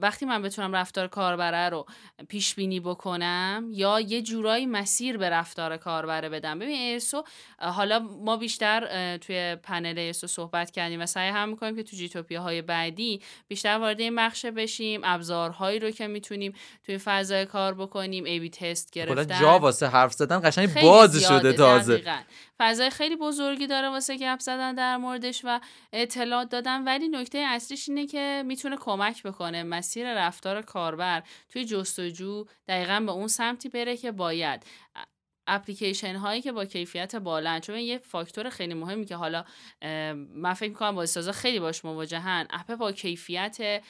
وقتی 0.00 0.26
من 0.26 0.42
بتونم 0.42 0.76
رفتار 0.76 1.08
کاربره 1.08 1.68
رو 1.68 1.86
پیش 2.28 2.54
بینی 2.54 2.80
بکنم 2.80 3.68
یا 3.72 4.00
یه 4.00 4.22
جورایی 4.22 4.66
مسیر 4.66 5.16
به 5.16 5.30
رفتار 5.30 5.76
کاربره 5.76 6.28
بدم. 6.28 6.58
ببین 6.58 6.98
ESO 6.98 7.28
حالا 7.58 7.98
ما 7.98 8.36
بیشتر 8.36 9.16
توی 9.16 9.56
پنل 9.62 10.12
ESO 10.12 10.26
صحبت 10.26 10.70
کردیم 10.70 11.00
و 11.00 11.06
سعی 11.06 11.30
هم 11.30 11.48
می‌کنیم 11.48 11.76
که 11.76 11.82
تو 11.82 11.96
جیتوپیا 11.96 12.42
های 12.42 12.62
بعدی 12.62 13.22
بیشتر 13.48 13.78
وارد 13.78 14.00
این 14.00 14.16
بخش 14.16 14.46
بشیم 14.46 15.00
ابزارهایی 15.04 15.78
رو 15.78 15.90
که 15.90 16.06
می‌تونیم 16.06 16.52
توی 16.88 16.98
فضای 16.98 17.46
کار 17.46 17.74
بکنیم 17.74 18.24
ای 18.24 18.40
بی 18.40 18.50
تست 18.50 18.90
گرفتن. 18.90 19.40
جا 19.40 19.58
واسه 19.58 19.86
حرف 19.86 20.12
زدن 20.12 20.40
قشنگ 20.44 20.82
باز 20.82 21.20
شده 21.22 21.52
تازه. 21.52 22.04
فضای 22.58 22.90
خیلی 22.90 23.16
بزرگی 23.16 23.66
داره 23.66 23.88
واسه 23.88 24.16
گپ 24.16 24.38
زدن 24.40 24.74
در 24.74 24.96
موردش 24.96 25.40
و 25.44 25.60
اطلاعات 25.92 26.48
دادن. 26.48 26.84
ولی 26.84 27.08
نکته 27.08 27.38
اصلیش 27.38 27.88
اینه 27.88 28.06
که 28.06 28.42
می‌تونه 28.46 28.76
کمک 28.76 29.22
بکنه 29.22 29.62
مسیر 29.62 30.14
رفتار 30.14 30.62
کاربر 30.62 31.22
توی 31.48 31.64
جستجو 31.64 32.44
دقیقا 32.68 33.00
به 33.00 33.12
اون 33.12 33.28
سمتی 33.28 33.68
بره 33.68 33.96
که 33.96 34.12
باید. 34.12 34.62
اپلیکیشن 35.50 36.16
هایی 36.16 36.42
که 36.42 36.52
با 36.52 36.64
کیفیت 36.64 37.16
بالا 37.16 37.60
چون 37.60 37.78
یه 37.78 37.98
فاکتور 37.98 38.50
خیلی 38.50 38.74
مهمی 38.74 39.04
که 39.04 39.16
حالا 39.16 39.44
من 40.34 40.54
فکر 40.54 40.68
می‌کنم 40.68 40.94
با 40.94 41.06
خیلی 41.32 41.60
باش 41.60 41.84
مواجهن 41.84 42.46
اپ 42.50 42.74
با 42.74 42.92
کیفیت 42.92 43.82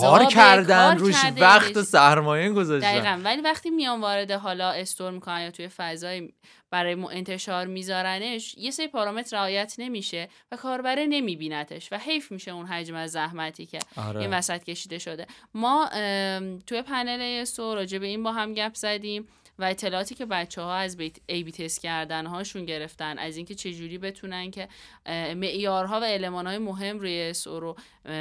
کار 0.00 0.24
کردن 0.24 0.98
روش 0.98 1.24
وقت 1.40 1.76
و 1.76 1.82
سرمایه 1.82 2.50
گذاشتن. 2.50 2.92
دقیقا. 2.92 3.20
ولی 3.24 3.40
وقتی 3.42 3.70
میان 3.70 4.00
وارد 4.00 4.30
حالا 4.30 4.70
استور 4.70 5.10
می‌کنن 5.10 5.40
یا 5.40 5.50
توی 5.50 5.68
فضای 5.68 6.32
برای 6.70 7.04
انتشار 7.10 7.66
میذارنش 7.66 8.54
یه 8.58 8.70
سری 8.70 8.88
پارامتر 8.88 9.36
رعایت 9.36 9.74
نمیشه 9.78 10.28
و 10.52 10.56
کاربره 10.56 11.06
نمیبینتش 11.06 11.92
و 11.92 11.96
حیف 11.96 12.32
میشه 12.32 12.50
اون 12.50 12.66
حجم 12.66 12.94
از 12.94 13.10
زحمتی 13.10 13.66
که 13.66 13.78
آره. 13.96 14.20
این 14.20 14.32
وسط 14.32 14.64
کشیده 14.64 14.98
شده. 14.98 15.26
ما 15.54 15.88
توی 16.66 16.82
پنل 16.82 17.20
استور 17.20 17.76
راجع 17.76 17.98
به 17.98 18.06
این 18.06 18.22
با 18.22 18.32
هم 18.32 18.54
گپ 18.54 18.74
زدیم. 18.74 19.28
و 19.60 19.64
اطلاعاتی 19.64 20.14
که 20.14 20.26
بچه 20.26 20.62
ها 20.62 20.74
از 20.74 20.96
ای 21.26 21.42
بی 21.42 21.52
تست 21.52 21.80
کردن 21.80 22.26
هاشون 22.26 22.64
گرفتن 22.64 23.18
از 23.18 23.36
اینکه 23.36 23.54
چجوری 23.54 23.98
بتونن 23.98 24.50
که 24.50 24.68
معیارها 25.36 26.00
و 26.00 26.04
علمان 26.04 26.46
های 26.46 26.58
مهم 26.58 26.98
روی 26.98 27.22
اسو 27.22 27.60
رو 27.60 27.76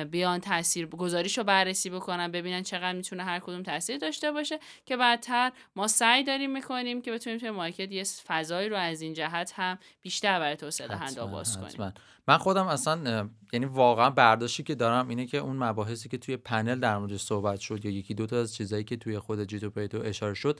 بیان 0.05 0.39
تاثیر 0.39 0.85
گذاریش 0.85 1.37
رو 1.37 1.43
بررسی 1.43 1.89
بکنن 1.89 2.31
ببینن 2.31 2.63
چقدر 2.63 2.93
می‌تونه 2.93 3.23
هر 3.23 3.39
کدوم 3.39 3.63
تاثیر 3.63 3.97
داشته 3.97 4.31
باشه. 4.31 4.59
که 4.85 4.97
بعدتر 4.97 5.51
ما 5.75 5.87
سعی 5.87 6.23
داریم 6.23 6.51
می‌کنیم 6.51 7.01
که 7.01 7.11
بتونیم 7.11 7.39
توی 7.39 7.49
مارکت 7.49 7.91
یه 7.91 8.03
فضایی 8.03 8.69
رو 8.69 8.77
از 8.77 9.01
این 9.01 9.13
جهت 9.13 9.53
هم 9.55 9.79
بیشتر 10.01 10.39
برای 10.39 10.55
توسعه 10.55 10.87
دهنده 10.87 11.25
باز 11.25 11.57
کنیم. 11.57 11.93
من 12.27 12.37
خودم 12.37 12.67
اصلا 12.67 13.29
یعنی 13.53 13.65
واقعا 13.65 14.09
برداشتی 14.09 14.63
که 14.63 14.75
دارم 14.75 15.07
اینه 15.07 15.25
که 15.25 15.37
اون 15.37 15.55
مباحثی 15.55 16.09
که 16.09 16.17
توی 16.17 16.37
پنل 16.37 16.79
در 16.79 16.97
موردش 16.97 17.21
صحبت 17.21 17.59
شد 17.59 17.85
یا 17.85 17.91
یکی 17.91 18.13
دو 18.13 18.25
تا 18.25 18.39
از 18.39 18.55
چیزایی 18.55 18.83
که 18.83 18.97
توی 18.97 19.19
خود 19.19 19.43
جیتو 19.43 19.71
اشاره 20.03 20.33
شد 20.33 20.59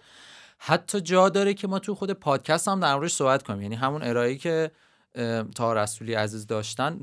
حتی 0.59 1.01
جا 1.01 1.29
داره 1.29 1.53
که 1.53 1.67
ما 1.67 1.79
تو 1.79 1.95
خود 1.95 2.11
پادکست 2.11 2.67
هم 2.67 2.79
در 2.79 2.95
موردش 2.95 3.13
صحبت 3.13 3.43
کنیم. 3.43 3.61
یعنی 3.61 3.75
همون 3.75 4.03
ارائه‌ای 4.03 4.37
که 4.37 4.71
تا 5.55 5.73
رسولی 5.73 6.13
عزیز 6.13 6.47
داشتن 6.47 6.99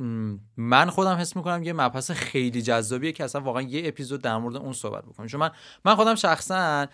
من 0.57 0.91
خودم 0.91 1.17
حس 1.17 1.37
می‌کنم 1.37 1.63
یه 1.63 1.73
مبحث 1.73 2.11
خیلی 2.11 2.63
جذابیه 2.63 3.13
که 3.13 3.25
اصلا 3.25 3.41
واقعا 3.41 3.63
یه 3.63 3.89
اپیزود 3.89 4.23
در 4.23 4.37
مورد 4.37 4.57
اون 4.57 4.73
صحبت 4.73 5.05
بکنیم. 5.05 5.29
چون 5.29 5.41
من 5.41 5.51
من 5.85 5.95
خودم 5.95 6.15
شخصا 6.15 6.87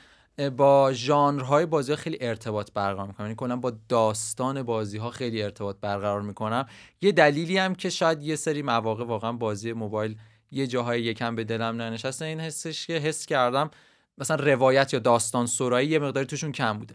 با 0.56 0.92
ژانرهای 0.92 1.66
بازی 1.66 1.92
ها 1.92 1.96
خیلی 1.96 2.18
ارتباط 2.20 2.72
برقرار 2.74 3.06
می‌کنم. 3.06 3.26
یعنی 3.26 3.36
کلا 3.36 3.56
با 3.56 3.72
داستان 3.88 4.62
بازی 4.62 4.98
ها 4.98 5.10
خیلی 5.10 5.42
ارتباط 5.42 5.76
برقرار 5.80 6.22
می‌کنم. 6.22 6.66
یه 7.00 7.12
دلیلی 7.12 7.58
هم 7.58 7.74
که 7.74 7.90
شاید 7.90 8.22
یه 8.22 8.36
سری 8.36 8.62
مواقع 8.62 9.04
واقعا 9.04 9.32
بازی 9.32 9.72
موبایل 9.72 10.16
یه 10.50 10.66
جاهای 10.66 11.02
یکم 11.02 11.34
به 11.34 11.44
دلم 11.44 11.82
ننشسته 11.82 12.24
این 12.24 12.40
حسش 12.40 12.86
که 12.86 12.92
حس 12.92 13.26
کردم 13.26 13.70
مثلا 14.18 14.36
روایت 14.36 14.92
یا 14.92 14.98
داستان 14.98 15.46
سرایی 15.46 15.88
یه 15.88 15.98
مقداری 15.98 16.26
توشون 16.26 16.52
کم 16.52 16.78
بوده. 16.78 16.94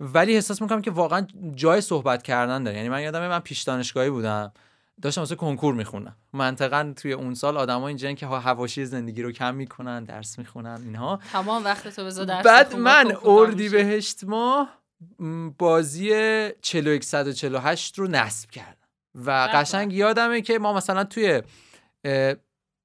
ولی 0.00 0.34
احساس 0.34 0.62
می‌کنم 0.62 0.82
که 0.82 0.90
واقعا 0.90 1.26
جای 1.54 1.80
صحبت 1.80 2.22
کردن 2.22 2.62
داره. 2.62 2.76
یعنی 2.76 2.88
من 2.88 3.02
یادم 3.02 3.28
من 3.28 3.38
پیش 3.38 3.62
دانشگاهی 3.62 4.10
بودم. 4.10 4.52
داشتم 5.02 5.20
واسه 5.20 5.34
کنکور 5.34 5.74
می‌خونم 5.74 6.16
منطقا 6.32 6.92
توی 6.96 7.12
اون 7.12 7.34
سال 7.34 7.56
آدما 7.56 7.88
اینجن 7.88 8.14
که 8.14 8.26
حواشی 8.26 8.84
زندگی 8.84 9.22
رو 9.22 9.32
کم 9.32 9.54
می‌کنن 9.54 10.04
درس 10.04 10.38
می‌خونن 10.38 10.80
اینها. 10.84 11.20
تمام 11.32 11.64
وقت 11.64 11.88
تو 11.88 12.04
بذار 12.04 12.24
درس 12.24 12.44
بعد 12.44 12.76
من 12.76 13.16
اردی 13.24 13.68
بهشت 13.68 14.24
ماه 14.24 14.80
بازی 15.58 16.08
4148 16.60 17.98
رو 17.98 18.08
نصب 18.08 18.50
کردم. 18.50 18.76
و 19.14 19.30
قشنگ 19.30 19.92
یادمه 19.92 20.40
که 20.40 20.58
ما 20.58 20.72
مثلا 20.72 21.04
توی 21.04 21.42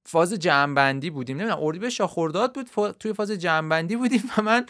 فاز 0.05 0.33
جمعبندی 0.33 1.09
بودیم. 1.09 1.37
نمی‌دونم 1.37 1.63
اردیبهشت 1.63 1.99
یا 1.99 2.07
خرداد 2.07 2.53
بود 2.53 2.91
توی 2.99 3.13
فاز 3.13 3.31
جمعبندی 3.31 3.95
بودیم 3.95 4.23
و 4.37 4.41
من 4.41 4.65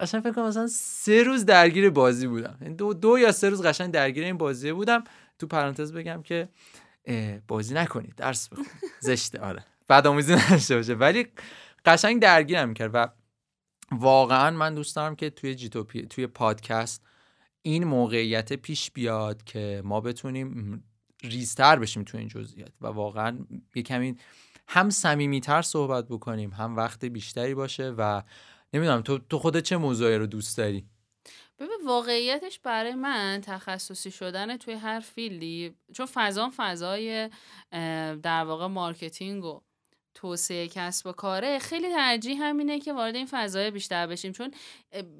قشنگ 0.00 0.22
فکر 0.22 0.32
کنم 0.32 0.46
مثلا 0.46 0.66
سه 0.66 1.22
روز 1.22 1.44
درگیر 1.44 1.90
بازی 1.90 2.26
بودم. 2.26 2.58
یعنی 2.60 2.74
دو, 2.74 2.94
دو 2.94 3.18
یا 3.18 3.32
سه 3.32 3.48
روز 3.48 3.62
قشنگ 3.62 3.90
درگیر 3.90 4.24
این 4.24 4.38
بازی 4.38 4.72
بودم. 4.72 5.04
تو 5.38 5.46
پرانتز 5.46 5.92
بگم 5.92 6.22
که 6.22 6.48
بازی 7.48 7.74
نکنید 7.74 8.14
درس 8.14 8.48
بخونید 8.48 8.70
زشته 9.00 9.40
آره. 9.40 9.64
بعد 9.88 10.06
آموزی 10.06 10.34
نشه 10.34 10.76
باشه. 10.76 10.94
ولی 10.94 11.26
قشنگ 11.84 12.22
درگیرم 12.22 12.74
کرد 12.74 12.90
و 12.94 13.08
واقعا 13.92 14.50
من 14.50 14.74
دوست 14.74 14.96
دارم 14.96 15.16
که 15.16 15.30
توی 15.30 15.54
جیتوپی 15.54 16.06
توی 16.06 16.26
پادکست 16.26 17.02
این 17.62 17.84
موقعیت 17.84 18.52
پیش 18.52 18.90
بیاد 18.90 19.44
که 19.44 19.82
ما 19.84 20.00
بتونیم 20.00 20.84
ریزتر 21.28 21.78
بشیم 21.78 22.04
تو 22.04 22.18
این 22.18 22.28
جزئیات 22.28 22.72
و 22.80 22.86
واقعا 22.86 23.38
یه 23.74 23.82
کمی 23.82 24.16
هم 24.68 24.90
صمیمیتر 24.90 25.62
صحبت 25.62 26.08
بکنیم 26.08 26.50
هم 26.50 26.76
وقت 26.76 27.04
بیشتری 27.04 27.54
باشه 27.54 27.94
و 27.98 28.22
نمی‌دونم 28.74 29.02
تو 29.02 29.18
تو 29.18 29.38
خودت 29.38 29.62
چه 29.62 29.76
موضوعی 29.76 30.16
رو 30.16 30.26
دوست 30.26 30.56
داری؟ 30.56 30.86
ببین 31.58 31.78
واقعیتش 31.86 32.58
برای 32.58 32.94
من 32.94 33.40
تخصصی 33.44 34.10
شدن 34.10 34.56
توی 34.56 34.74
هر 34.74 35.00
فیلدی 35.00 35.74
چون 35.94 36.06
فضا 36.06 36.50
فضای 36.56 37.30
در 38.22 38.44
واقع 38.44 38.66
marketing 38.66 39.44
و 39.44 39.60
توسعه 40.16 40.68
کسب 40.68 41.06
و 41.06 41.12
کاره. 41.12 41.58
خیلی 41.58 41.88
ترجیح 41.88 42.42
همینه 42.42 42.80
که 42.80 42.92
وارد 42.92 43.16
این 43.16 43.26
فضای 43.30 43.70
بیشتر 43.70 44.06
بشیم. 44.06 44.32
چون 44.32 44.50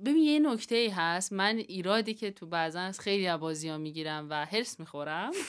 ببین 0.04 0.16
یه 0.16 0.38
نکته 0.38 0.74
ای 0.74 0.88
هست. 0.88 1.32
من 1.32 1.56
ایرادی 1.56 2.14
که 2.14 2.30
تو 2.30 2.46
بعضا 2.46 2.80
از 2.80 3.00
خیلی 3.00 3.37
بازی 3.37 3.68
ها 3.68 3.78
می‌گیرم 3.78 4.26
و 4.30 4.46
حرص 4.46 4.80
می‌خورم 4.80 5.30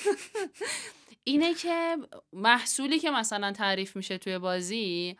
اینه 1.23 1.53
که 1.53 1.97
محصولی 2.33 2.99
که 2.99 3.11
مثلا 3.11 3.51
تعریف 3.51 3.95
میشه 3.95 4.17
توی 4.17 4.39
بازی 4.39 5.17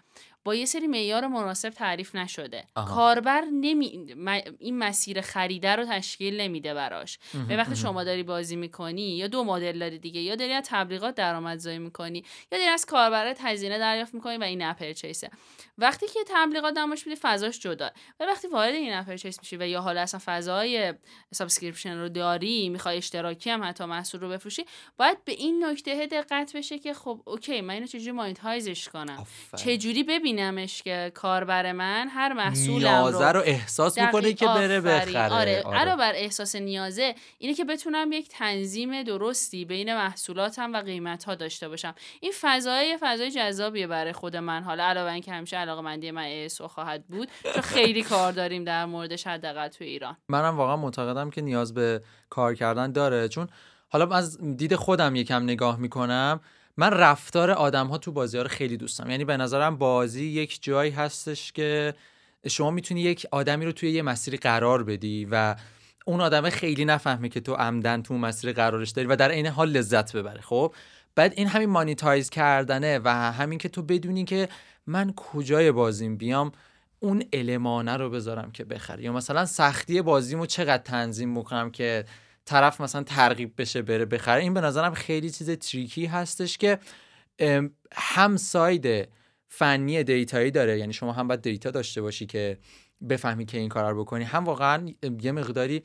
با 0.48 0.56
یه 0.56 0.66
سری 0.66 0.88
معیار 0.88 1.28
مناسب 1.28 1.70
تعریف 1.70 2.16
نشده. 2.16 2.64
کاربر 2.76 3.42
نمی... 3.42 4.16
این 4.60 4.78
مسیر 4.78 5.22
خریده 5.22 5.76
رو 5.76 5.86
تشکیل 5.86 6.42
نمیده 6.42 6.74
براش. 6.74 7.20
به 7.48 7.58
وقتی 7.58 7.76
شما 7.76 8.04
داری 8.04 8.24
بازی 8.24 8.56
می‌کنی 8.56 9.18
یا 9.18 9.28
دو 9.28 9.44
مدل 9.44 9.80
داری 9.80 10.00
دیگه 10.00 10.22
یا 10.22 10.36
داری 10.36 10.54
از 10.54 10.64
تبلیغات 10.68 11.16
درآمدزایی 11.16 11.80
می‌کنی 11.80 12.24
یا 12.52 12.58
داری 12.58 12.70
از 12.70 12.86
کاربر 12.86 13.36
هزینه 13.40 13.80
دریافت 13.80 14.14
می‌کنی 14.14 14.38
و 14.38 14.44
in-app 14.44 14.62
purchase 14.62 15.22
ه 15.22 15.30
وقتی 15.78 16.08
که 16.08 16.20
تبلیغات 16.28 16.74
نمایش 16.74 17.08
میدی 17.08 17.20
فضاش 17.22 17.60
جدا. 17.60 17.90
و 18.20 18.24
وقتی 18.24 18.48
وارد 18.48 18.74
in-app 18.74 18.94
purchase 18.94 19.40
میشی 19.40 19.58
و 19.58 19.68
یا 19.68 19.82
حالا 19.82 20.02
اصلا 20.02 20.22
فضای 20.26 20.94
subscription 21.34 21.98
رو 21.98 22.10
داری 22.10 22.70
می‌خوای 22.70 22.98
اشتراکی 22.98 23.50
هم 23.50 23.64
حتی 23.64 23.86
محصول 23.86 24.22
رو 24.22 24.30
بفروشی 24.30 24.66
باید 24.98 25.26
به 25.26 25.32
این 25.32 25.66
نکته 25.66 26.06
دقت 26.06 26.56
بشه 26.56 26.80
که 26.80 26.94
خب 26.94 27.22
okay 27.26 27.62
من 27.62 27.74
اینو 27.74 27.86
چجوری 27.86 28.12
monetize 28.12 28.74
ش 28.74 28.90
کنم؟ 28.90 29.28
چجوری 29.58 30.04
ببینمش 30.38 30.84
که 30.84 31.12
کاربر 31.16 31.72
من 31.72 32.08
هر 32.08 32.34
محصولم 32.34 32.78
نیازه 32.78 33.32
رو 33.32 33.42
احساس 33.46 33.98
می‌کنه 33.98 34.34
که 34.34 34.46
بره 34.46 34.82
بخره. 34.82 35.34
آره, 35.34 35.62
آره. 35.62 35.80
علاوه 35.80 35.98
بر 35.98 36.12
احساس 36.16 36.56
نیازه 36.56 37.16
اینه 37.38 37.54
که 37.54 37.66
بتونم 37.66 38.12
یک 38.12 38.30
تنظیم 38.30 39.04
درستی 39.04 39.66
بین 39.66 39.96
محصولاتم 39.96 40.74
و 40.74 40.82
قیمت 40.82 41.24
ها 41.24 41.36
داشته 41.36 41.70
باشم. 41.70 41.96
این 42.20 42.32
فضای 42.42 42.98
فضای 43.02 43.32
جذابیه 43.32 43.88
برای 43.88 44.14
خود 44.14 44.36
من. 44.38 44.64
حالا 44.64 44.84
علاوه 44.84 45.12
اینکه 45.12 45.32
همیشه 45.32 45.58
علاقه 45.58 45.82
مندی 45.82 46.12
من 46.12 46.22
این 46.22 46.45
سو 46.45 46.68
خواهد 46.68 47.08
بود 47.08 47.28
چون 47.54 47.62
خیلی 47.62 48.04
کار 48.04 48.32
داریم 48.32 48.64
در 48.64 48.86
موردش 48.86 49.28
حداقل 49.28 49.68
تو 49.68 49.84
ایران. 49.84 50.18
منم 50.30 50.58
واقعا 50.58 50.78
معتقدم 50.78 51.30
که 51.30 51.42
نیاز 51.42 51.74
به 51.74 52.02
کار 52.30 52.56
کردن 52.56 52.92
داره. 52.92 53.28
چون 53.28 53.48
حالا 53.90 54.16
از 54.16 54.56
دید 54.58 54.76
خودم 54.76 55.16
یکم 55.16 55.44
نگاه 55.44 55.80
می‌کنم. 55.80 56.40
من 56.78 56.92
رفتار 56.92 57.52
آدم 57.52 57.88
ها 57.88 57.98
تو 57.98 58.12
بازی 58.12 58.38
ها 58.38 58.44
رو 58.44 58.50
خیلی 58.50 58.78
دوستم 58.78 59.10
یعنی 59.10 59.26
به 59.26 59.38
نظرم 59.38 59.78
بازی 59.78 60.26
یک 60.26 60.60
جایی 60.62 60.92
هستش 60.92 61.52
که 61.52 61.94
شما 62.48 62.72
می‌تونی 62.72 63.02
یک 63.02 63.28
آدمی 63.32 63.66
رو 63.66 63.72
توی 63.72 63.92
یه 63.92 64.02
مسیری 64.02 64.38
قرار 64.38 64.84
بدی 64.84 65.28
و 65.32 65.56
اون 66.06 66.22
آدم 66.22 66.50
خیلی 66.50 66.86
نفهمه 66.86 67.30
که 67.30 67.40
تو 67.40 67.54
عمدن 67.54 68.02
تو 68.02 68.18
مسیر 68.18 68.54
قرارش 68.54 68.90
داری 68.90 69.08
و 69.08 69.16
در 69.16 69.30
این 69.30 69.48
حال 69.48 69.70
لذت 69.70 70.16
ببره 70.16 70.42
خب؟ 70.42 70.74
بعد 71.16 71.34
این 71.36 71.48
همین 71.48 71.70
مانیتایز 71.70 72.30
کردنه 72.30 73.00
و 73.04 73.10
همین 73.10 73.60
که 73.60 73.70
تو 73.70 73.82
بدونی 73.82 74.24
که 74.24 74.50
من 74.88 75.14
کجای 75.14 75.72
بازیم 75.72 76.18
بیام 76.18 76.52
اون 77.00 77.24
المانه 77.34 77.98
رو 77.98 78.10
بذارم 78.10 78.52
که 78.52 78.64
بخره 78.64 79.04
یا 79.04 79.14
مثلا 79.14 79.46
سختی 79.46 80.02
بازیمو 80.02 80.46
چقدر 80.46 80.84
تنظیم 80.84 81.36
بکنم 81.40 81.72
که 81.72 82.06
طرف 82.48 82.82
مثلا 82.82 83.04
ترغیب 83.04 83.54
بشه 83.58 83.82
بره 83.82 84.06
بخره. 84.06 84.42
این 84.42 84.54
به 84.54 84.62
نظرم 84.62 84.94
خیلی 84.94 85.30
چیز 85.30 85.50
tricky 85.50 86.06
هستش 86.06 86.58
که 86.58 86.80
هم 87.94 88.38
side 88.38 89.10
فنی 89.48 90.04
data 90.04 90.36
یی 90.36 90.52
داره. 90.52 90.80
یعنی 90.80 90.94
شما 90.94 91.12
هم 91.14 91.28
باید 91.28 91.42
data 91.42 91.72
داشته 91.72 92.02
باشی 92.02 92.26
که 92.26 92.58
بفهمی 93.10 93.46
که 93.46 93.58
این 93.58 93.70
کار 93.70 93.92
رو 93.92 94.04
بکنی. 94.04 94.24
هم 94.24 94.44
واقعا 94.44 94.90
یه 95.22 95.32
مقداری 95.32 95.84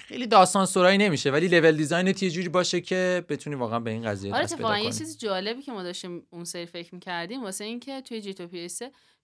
خیلی 0.00 0.26
داستان 0.26 0.66
سرایی 0.66 0.98
نمیشه 0.98 1.30
ولی 1.30 1.48
level 1.48 1.76
design 1.76 2.06
یه 2.06 2.30
جوری 2.30 2.48
باشه 2.48 2.80
که 2.80 3.24
بتونی 3.28 3.56
واقعا 3.56 3.80
به 3.80 3.90
این 3.90 4.02
قضیه 4.02 4.34
آره 4.34 4.44
اتفاقا 4.44 4.78
یه 4.78 4.92
چیز 4.92 5.18
جالبی 5.18 5.62
که 5.62 5.72
ما 5.72 5.82
داشتیم 5.82 6.26
اون 6.30 6.44
سری 6.44 6.66
فکر 6.66 6.94
می‌کردیم 6.94 7.42
واسه 7.42 7.64
اینکه 7.64 8.00
توی 8.00 8.20
جی 8.20 8.34
تو 8.34 8.46
پی 8.46 8.68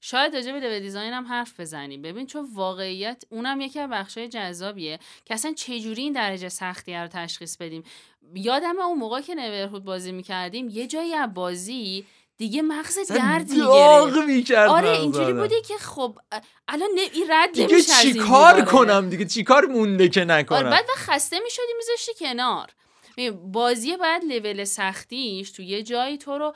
شاید 0.01 0.35
راجع 0.35 0.53
به 0.53 0.61
لول 0.61 0.81
دیزاین 0.81 1.13
هم 1.13 1.27
حرف 1.27 1.61
بزنیم. 1.61 2.03
ببین 2.03 2.27
چون 2.27 2.49
واقعیت 2.55 3.25
اونم 3.31 3.61
یکی 3.61 3.81
از 3.81 3.91
بخشای 3.91 4.29
جذابیه 4.29 4.99
که 5.25 5.35
اصلا 5.35 5.53
چجوری 5.53 6.03
این 6.03 6.13
درجه 6.13 6.49
سختی 6.49 6.95
رو 6.95 7.09
تشخیص 7.09 7.57
بدیم. 7.57 7.83
یادم 8.35 8.79
اون 8.79 8.99
موقع 8.99 9.21
که 9.21 9.35
نورهود 9.35 9.85
بازی 9.85 10.13
می‌کردیم 10.13 10.69
یه 10.69 10.87
جایی 10.87 11.15
از 11.15 11.35
بازی 11.35 12.07
دیگه 12.39 12.63
مغز 12.63 12.99
درد 13.09 13.51
می‌گیره 14.27 14.59
آره 14.59 14.91
اینجوری 14.91 15.33
بودی 15.33 15.63
که 15.63 15.75
خب 15.79 16.19
الان 16.69 16.89
این 17.15 17.25
رد 17.31 17.53
دیگه 17.53 17.81
چیکار 17.81 18.65
کنم 18.65 19.09
دیگه؟ 19.09 19.25
چیکار 19.25 19.67
مونده 19.67 20.09
که 20.09 20.25
نکنم 20.25 20.59
آره 20.59 20.71
بعد 20.71 20.87
خسته 20.97 21.41
می‌شدی 21.45 21.73
میذاشتی 21.79 22.13
کنار. 22.25 22.71
بازی 23.53 23.97
باید 23.97 24.25
لول 24.25 24.65
سختیش 24.65 25.51
تو 25.51 25.63
یه 25.63 25.83
جایی 25.83 26.19
تو 26.19 26.39
رو 26.39 26.55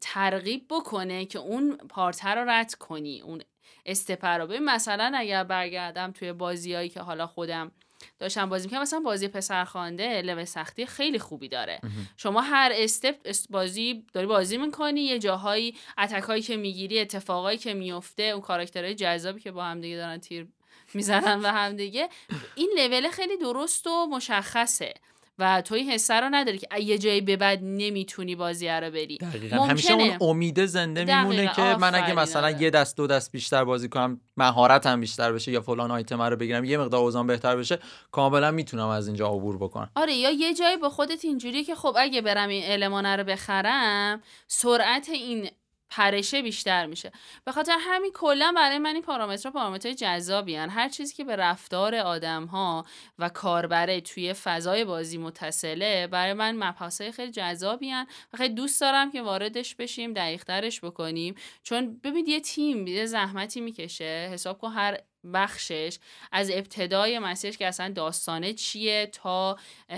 ترغیب 0.00 0.66
بکنه 0.70 1.24
که 1.24 1.38
اون 1.38 1.76
پارتر 1.76 2.42
رو 2.42 2.50
رد 2.50 2.74
کنی 2.74 3.20
اون 3.20 3.42
استپر 3.86 4.38
رو. 4.38 4.60
مثلا 4.60 5.12
اگر 5.14 5.44
برگردم 5.44 6.12
توی 6.12 6.32
بازیایی 6.32 6.88
که 6.88 7.00
حالا 7.00 7.26
خودم 7.26 7.72
داشتم 8.18 8.48
بازی 8.48 8.66
می‌کنم 8.66 8.82
مثلا 8.82 9.00
بازی 9.00 9.28
پسرخوانده 9.28 10.22
لول 10.22 10.44
سختی 10.44 10.86
خیلی 10.86 11.18
خوبی 11.18 11.48
داره. 11.48 11.80
شما 12.16 12.40
هر 12.40 12.72
استپ 12.74 13.32
بازی 13.50 14.06
داری 14.12 14.26
بازی 14.26 14.56
می‌کنی 14.58 15.00
یه 15.00 15.18
جاهایی 15.18 15.76
اتک 15.98 16.22
هایی 16.22 16.42
که 16.42 16.56
می‌گیری 16.56 17.00
اتفاقایی 17.00 17.58
که 17.58 17.74
میفته 17.74 18.22
اون 18.22 18.40
کاراکترهای 18.40 18.94
جذابی 18.94 19.40
که 19.40 19.52
با 19.52 19.64
هم 19.64 19.80
دیگه 19.80 19.96
دارن 19.96 20.18
تیر 20.18 20.46
می‌زنن 20.94 21.40
و 21.40 21.46
هم 21.46 21.76
دیگه 21.76 22.08
این 22.54 22.70
لول 22.78 23.10
خیلی 23.10 23.36
درست 23.36 23.86
و 23.86 24.06
مشخصه. 24.06 24.94
و 25.38 25.62
تو 25.62 25.74
این 25.74 25.90
حسه 25.90 26.14
رو 26.14 26.28
نداری 26.30 26.58
که 26.58 26.66
یه 26.80 26.98
جایی 26.98 27.20
به 27.20 27.36
بعد 27.36 27.60
نمی‌تونی 27.62 28.36
بازی 28.36 28.68
رو 28.68 28.90
بری. 28.90 29.18
دقیقا. 29.18 29.56
همیشه 29.56 29.92
اون 29.92 30.16
امید 30.20 30.66
زنده 30.66 31.04
میمونه 31.04 31.52
که 31.56 31.62
من 31.62 31.94
اگه 31.94 32.14
مثلا 32.14 32.50
یه 32.50 32.70
دست 32.70 32.96
دو 32.96 33.06
دست 33.06 33.32
بیشتر 33.32 33.64
بازی 33.64 33.88
کنم 33.88 34.20
مهارتم 34.36 35.00
بیشتر 35.00 35.32
بشه 35.32 35.52
یا 35.52 35.60
فلان 35.60 35.90
آیتم 35.90 36.22
رو 36.22 36.36
بگیرم 36.36 36.64
یه 36.64 36.78
مقدار 36.78 37.00
اوزان 37.00 37.26
بهتر 37.26 37.56
بشه 37.56 37.78
کاملا 38.10 38.50
می‌تونم 38.50 38.88
از 38.88 39.06
اینجا 39.06 39.28
عبور 39.28 39.56
بکنم. 39.56 39.90
آره 39.96 40.14
یا 40.14 40.30
یه 40.30 40.54
جایی 40.54 40.76
به 40.76 40.88
خودت 40.88 41.24
اینجوری 41.24 41.64
که 41.64 41.74
خب 41.74 41.94
اگه 41.98 42.20
برم 42.20 42.48
این 42.48 42.64
المانه 42.66 43.16
رو 43.16 43.24
بخرم 43.24 44.22
سرعت 44.46 45.08
این 45.08 45.48
پرشه 45.94 46.42
بیشتر 46.42 46.86
میشه 46.86 47.12
به 47.44 47.52
خاطر 47.52 47.76
همین 47.80 48.12
کلا 48.14 48.52
برای 48.56 48.78
من 48.78 48.94
این 48.94 49.02
پارامترها 49.02 49.52
پارامترهای 49.52 49.94
جذابی 49.94 50.56
هن. 50.56 50.70
هر 50.70 50.88
چیزی 50.88 51.14
که 51.14 51.24
به 51.24 51.36
رفتار 51.36 51.94
آدم 51.94 52.44
ها 52.44 52.84
و 53.18 53.28
کاربره 53.28 54.00
توی 54.00 54.32
فضای 54.32 54.84
بازی 54.84 55.18
متصله 55.18 56.06
برای 56.06 56.32
من 56.32 56.56
مبحثای 56.56 57.12
خیلی 57.12 57.32
جذابی 57.32 57.90
هن. 57.90 58.06
و 58.32 58.36
خیلی 58.36 58.54
دوست 58.54 58.80
دارم 58.80 59.10
که 59.10 59.22
واردش 59.22 59.74
بشیم 59.74 60.12
دقیقترش 60.12 60.80
بکنیم 60.80 61.34
چون 61.62 62.00
ببینید 62.04 62.28
یه 62.28 62.40
تیم 62.40 62.86
یه 62.86 63.06
زحمتی 63.06 63.60
می‌کشه 63.60 64.28
حساب 64.32 64.58
کن 64.58 64.72
هر 64.72 64.98
بخشش 65.34 65.98
از 66.32 66.50
ابتدای 66.50 67.18
مسیرش 67.18 67.58
که 67.58 67.66
اصلا 67.66 67.92
داستانه 67.92 68.52
چیه 68.52 69.06
تا 69.06 69.56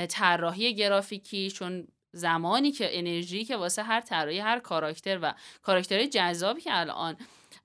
طراحی 0.09 0.75
گرافیکی 0.75 1.51
چون 1.51 1.89
زمانی 2.15 2.73
که 2.73 2.99
انرژی 2.99 3.45
که 3.45 3.57
واسه 3.57 3.83
هر 3.83 4.01
طراحی 4.01 4.39
هر 4.39 4.59
کاراکتر 4.59 5.19
و 5.23 5.35
کاراکترهای 5.63 6.09
جذابی 6.09 6.61
که 6.61 6.71
الان 6.73 7.17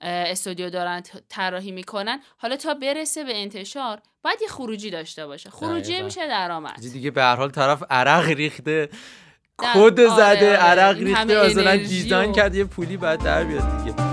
استودیو 0.02 0.70
دارن 0.70 1.04
طراحی 1.30 1.72
می‌کنن 1.72 2.20
حالا 2.38 2.56
تا 2.56 2.74
برسه 2.74 3.24
به 3.24 3.42
انتشار 3.42 4.02
باید 4.24 4.42
یه 4.42 4.48
خروجی 4.48 4.90
داشته 4.90 5.28
باشه. 5.28 5.50
خروجی 5.50 6.02
میشه 6.02 6.28
درآمد. 6.28 6.82
دیگه 6.82 7.12
به 7.12 7.22
هر 7.22 7.36
حال 7.36 7.50
طرف 7.50 7.84
عرق 7.90 8.26
ریخته 8.26 8.90
کد 9.58 10.08
زده 10.08 10.18
آره، 10.18 10.46
عرق 10.48 10.98
ریخته 10.98 11.46
مثلا 11.46 11.76
دیزاین 11.76 12.32
کرد 12.32 12.56
یه 12.56 12.64
پولی 12.64 12.98
بعد 12.98 13.24
در 13.24 13.44
بیاد 13.44 13.78
دیگه. 13.78 14.09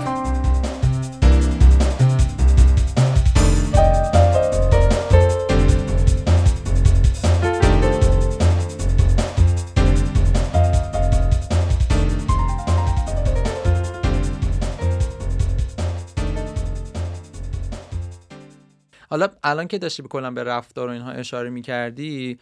حالا 19.07 19.27
الان 19.43 19.67
که 19.67 19.77
داشتی 19.77 20.01
بکنم 20.01 20.33
به 20.33 20.43
رفتار 20.43 20.87
و 20.87 20.91
اینها 20.91 21.11
اشاره 21.11 21.49
می‌کردی 21.49 22.39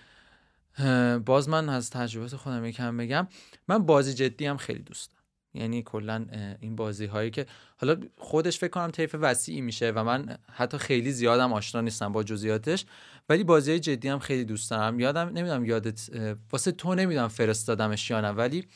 باز 1.25 1.49
من 1.49 1.69
از 1.69 1.89
تجربه 1.89 2.27
خودم 2.27 2.65
یکم 2.65 2.97
بگم 2.97 3.27
من 3.67 3.85
بازی 3.85 4.13
جدی 4.13 4.45
هم 4.45 4.57
خیلی 4.57 4.83
دوست 4.83 5.11
دارم. 5.11 5.21
یعنی 5.53 5.83
کلا 5.83 6.25
این 6.59 6.75
بازی 6.75 7.05
هایی 7.05 7.31
که 7.31 7.45
حالا 7.77 7.97
خودش 8.17 8.59
فکر 8.59 8.69
کنم 8.69 8.91
طیف 8.91 9.15
وسیعی 9.19 9.61
میشه 9.61 9.91
و 9.95 10.03
من 10.03 10.37
حتی 10.51 10.77
خیلی 10.77 11.11
زیادم 11.11 11.53
آشنا 11.53 11.81
نیستم 11.81 12.11
با 12.11 12.23
جزئیاتش 12.23 12.85
ولی 13.29 13.43
بازی 13.43 13.71
های 13.71 13.79
جدی 13.79 14.07
هم 14.07 14.19
خیلی 14.19 14.45
دوست 14.45 14.71
دارم. 14.71 14.99
یادم 14.99 15.27
نمی‌دونم 15.27 15.65
یادت 15.65 16.09
واسه 16.51 16.71
تو 16.71 16.95
نمی‌دونم 16.95 17.27
فرستادمش 17.27 18.09
یا 18.09 18.21
نه 18.21 18.29
ولی 18.29 18.67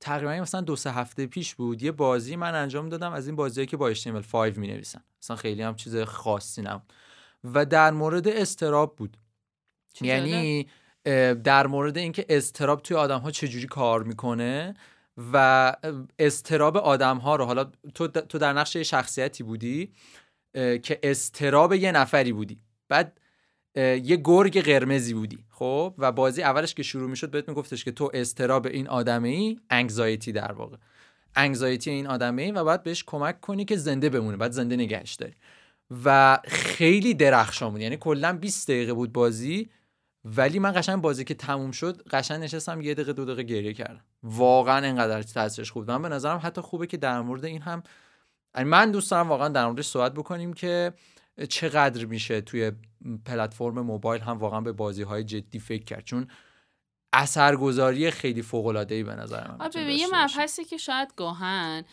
تقریبا 0.00 0.42
مثلا 0.42 0.60
دو 0.60 0.76
سه 0.76 0.92
هفته 0.92 1.26
پیش 1.26 1.54
بود 1.54 1.82
یه 1.82 1.92
بازی 1.92 2.36
من 2.36 2.54
انجام 2.54 2.88
دادم 2.88 3.12
از 3.12 3.26
این 3.26 3.36
بازیایی 3.36 3.66
که 3.66 3.76
با 3.76 3.94
HTML5 3.94 4.34
می 4.58 4.68
نویسن 4.68 5.02
مثلا 5.22 5.36
خیلی 5.36 5.62
هم 5.62 5.76
چیز 5.76 5.96
خاصی 5.96 6.62
نبود. 6.62 6.92
و 7.44 7.66
در 7.66 7.90
مورد 7.90 8.28
استراب 8.28 8.96
بود. 8.96 9.16
یعنی 10.00 10.66
در 11.44 11.66
مورد 11.66 11.98
اینکه 11.98 12.26
استراب 12.28 12.82
توی 12.82 12.96
آدم 12.96 13.18
ها 13.18 13.30
چجوری 13.30 13.66
کار 13.66 14.02
می‌کنه 14.02 14.74
و 15.32 15.76
استراب 16.18 16.76
آدم 16.76 17.16
ها 17.16 17.36
رو 17.36 17.44
حالا 17.44 17.70
تو, 17.94 18.08
تو 18.08 18.38
در 18.38 18.52
نقش 18.52 18.76
شخصیتی 18.76 19.42
بودی 19.42 19.92
که 20.54 21.00
استراب 21.02 21.72
یه 21.72 21.92
نفری 21.92 22.32
بودی. 22.32 22.60
بعد 22.88 23.20
یه 23.76 24.16
گرگ 24.24 24.60
قرمزی 24.60 25.14
بودی 25.14 25.44
خب؟ 25.50 25.94
و 25.98 26.12
بازی 26.12 26.42
اولش 26.42 26.74
که 26.74 26.82
شروع 26.82 27.10
می‌شد 27.10 27.30
بهت 27.30 27.48
میگفتش 27.48 27.84
که 27.84 27.92
تو 27.92 28.10
استراب 28.14 28.66
این 28.66 28.88
آدمه 28.88 29.28
ای 29.28 29.58
انگزایتی 29.70 30.32
در 30.32 30.52
واقع. 30.52 30.76
انگزایتی 31.36 31.90
این 31.90 32.06
آدمه 32.06 32.42
ای 32.42 32.52
و 32.52 32.64
باید 32.64 32.82
بهش 32.82 33.04
کمک 33.06 33.40
کنی 33.40 33.64
که 33.64 33.76
زنده 33.76 34.08
بمونه 34.08 34.36
بعد 34.36 34.52
زنده 34.52 34.76
نگهش 34.76 35.14
داری. 35.14 35.34
و 36.04 36.38
خیلی 36.44 37.14
درخشان 37.14 37.70
بود. 37.70 37.80
یعنی 37.80 37.96
کلا 37.96 38.32
20 38.32 38.70
دقیقه 38.70 38.92
بود 38.92 39.12
بازی 39.12 39.70
ولی 40.24 40.58
من 40.58 40.72
قشنگ 40.72 41.02
بازی 41.02 41.24
که 41.24 41.34
تموم 41.34 41.70
شد 41.70 42.08
قشنگ 42.08 42.42
نشستم 42.42 42.80
یه 42.80 42.94
دقیقه 42.94 43.12
دو 43.12 43.24
دقیقه 43.24 43.42
گریه 43.42 43.74
کردم. 43.74 44.04
واقعا 44.22 44.86
اینقدر 44.86 45.22
تاثیرش 45.22 45.70
خوب 45.70 45.90
من 45.90 46.02
به 46.02 46.08
نظرم 46.08 46.40
حتی 46.42 46.60
خوبه 46.60 46.86
که 46.86 46.96
در 46.96 47.20
مورد 47.20 47.44
این 47.44 47.62
هم 47.62 47.82
من 48.64 48.90
دوست 48.90 49.10
دارم 49.10 49.28
واقعا 49.28 49.48
در 49.48 49.66
موردش 49.66 49.86
صحبت 49.86 50.14
بکنیم 50.14 50.52
که 50.52 50.92
چقدر 51.48 52.04
میشه 52.04 52.40
توی 52.40 52.72
پلتفرم 53.24 53.80
موبایل 53.80 54.22
هم 54.22 54.38
واقعا 54.38 54.60
به 54.60 54.72
بازی 54.72 55.02
های 55.02 55.24
جدی 55.24 55.58
فکر 55.58 55.84
کرد. 55.84 56.04
چون 56.04 56.28
اثرگذاری 57.12 58.10
خیلی 58.10 58.42
فوق 58.42 58.66
العاده 58.66 58.94
ای 58.94 59.02
به 59.02 59.14
نظر 59.14 59.50
من 59.50 59.68
ببین 59.68 59.98
یه 59.98 60.06
مبحثی 60.12 60.64
که 60.64 60.76
شاید 60.76 61.12
گاهن 61.16 61.84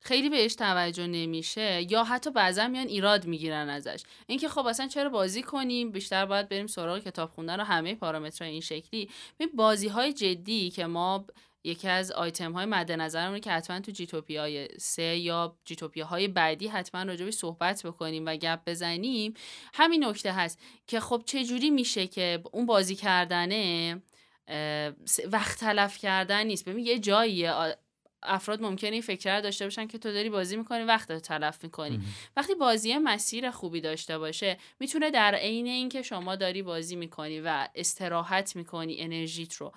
خیلی 0.00 0.28
بهش 0.28 0.54
توجه 0.54 1.06
نمیشه 1.06 1.92
یا 1.92 2.04
حتی 2.04 2.30
بعضا 2.30 2.68
میان 2.68 2.86
ایراد 2.86 3.26
می‌گیرن 3.26 3.68
ازش. 3.68 4.02
اینکه 4.26 4.48
خب 4.48 4.66
اصلا 4.66 4.88
چرا 4.88 5.08
بازی 5.08 5.42
کنیم؟ 5.42 5.90
بیشتر 5.92 6.26
باید 6.26 6.48
بریم 6.48 6.66
سراغ 6.66 6.98
کتاب 6.98 7.30
خوندن 7.30 7.60
و 7.60 7.64
همه 7.64 7.94
پارامترهای 7.94 8.52
این 8.52 8.60
شکلی. 8.60 9.10
ببین 9.40 9.56
بازی 9.56 9.88
های 9.88 10.12
جدی 10.12 10.70
که 10.70 10.86
ما 10.86 11.26
یکی 11.64 11.88
از 11.88 12.12
آیتم 12.12 12.52
های 12.52 12.66
مد 12.66 12.92
نظرمونه 12.92 13.40
که 13.40 13.50
حتما 13.50 13.80
تو 13.80 13.92
جیتوپیا 13.92 14.42
های 14.42 14.68
سه 14.78 15.16
یا 15.16 15.56
جیتوپیا 15.64 16.06
های 16.06 16.28
بعدی 16.28 16.68
حتما 16.68 17.02
راجبی 17.02 17.30
صحبت 17.30 17.86
بکنیم 17.86 18.26
و 18.26 18.36
گپ 18.36 18.60
بزنیم. 18.66 19.34
همین 19.74 20.04
نکته 20.04 20.32
هست 20.32 20.58
که 20.86 21.00
خب 21.00 21.22
چه 21.26 21.44
جوری 21.44 21.70
میشه 21.70 22.06
که 22.06 22.42
اون 22.52 22.66
بازی 22.66 22.94
کردنه 22.94 24.02
وقت 25.26 25.60
تلف 25.60 25.98
کردن 25.98 26.46
نیست. 26.46 26.68
ببین 26.68 26.86
یه 26.86 26.98
جاییه 26.98 27.52
افراد 28.22 28.62
ممکنه 28.62 28.90
این 28.90 29.02
فکر 29.02 29.40
داشته 29.40 29.64
باشن 29.64 29.86
که 29.86 29.98
تو 29.98 30.12
داری 30.12 30.30
بازی 30.30 30.56
می‌کنی 30.56 30.84
وقت 30.84 31.10
رو 31.10 31.18
تلف 31.18 31.64
می‌کنی. 31.64 32.00
وقتی 32.36 32.54
بازی 32.54 32.98
مسیر 32.98 33.50
خوبی 33.50 33.80
داشته 33.80 34.18
باشه 34.18 34.58
می‌تونه 34.80 35.10
در 35.10 35.34
عین 35.34 35.66
اینکه 35.66 36.02
شما 36.02 36.36
داری 36.36 36.62
بازی 36.62 36.96
می‌کنی 36.96 37.40
و 37.40 37.68
استراحت 37.74 38.56
می‌کنی 38.56 38.96
انرژیت 39.00 39.54
رو. 39.54 39.72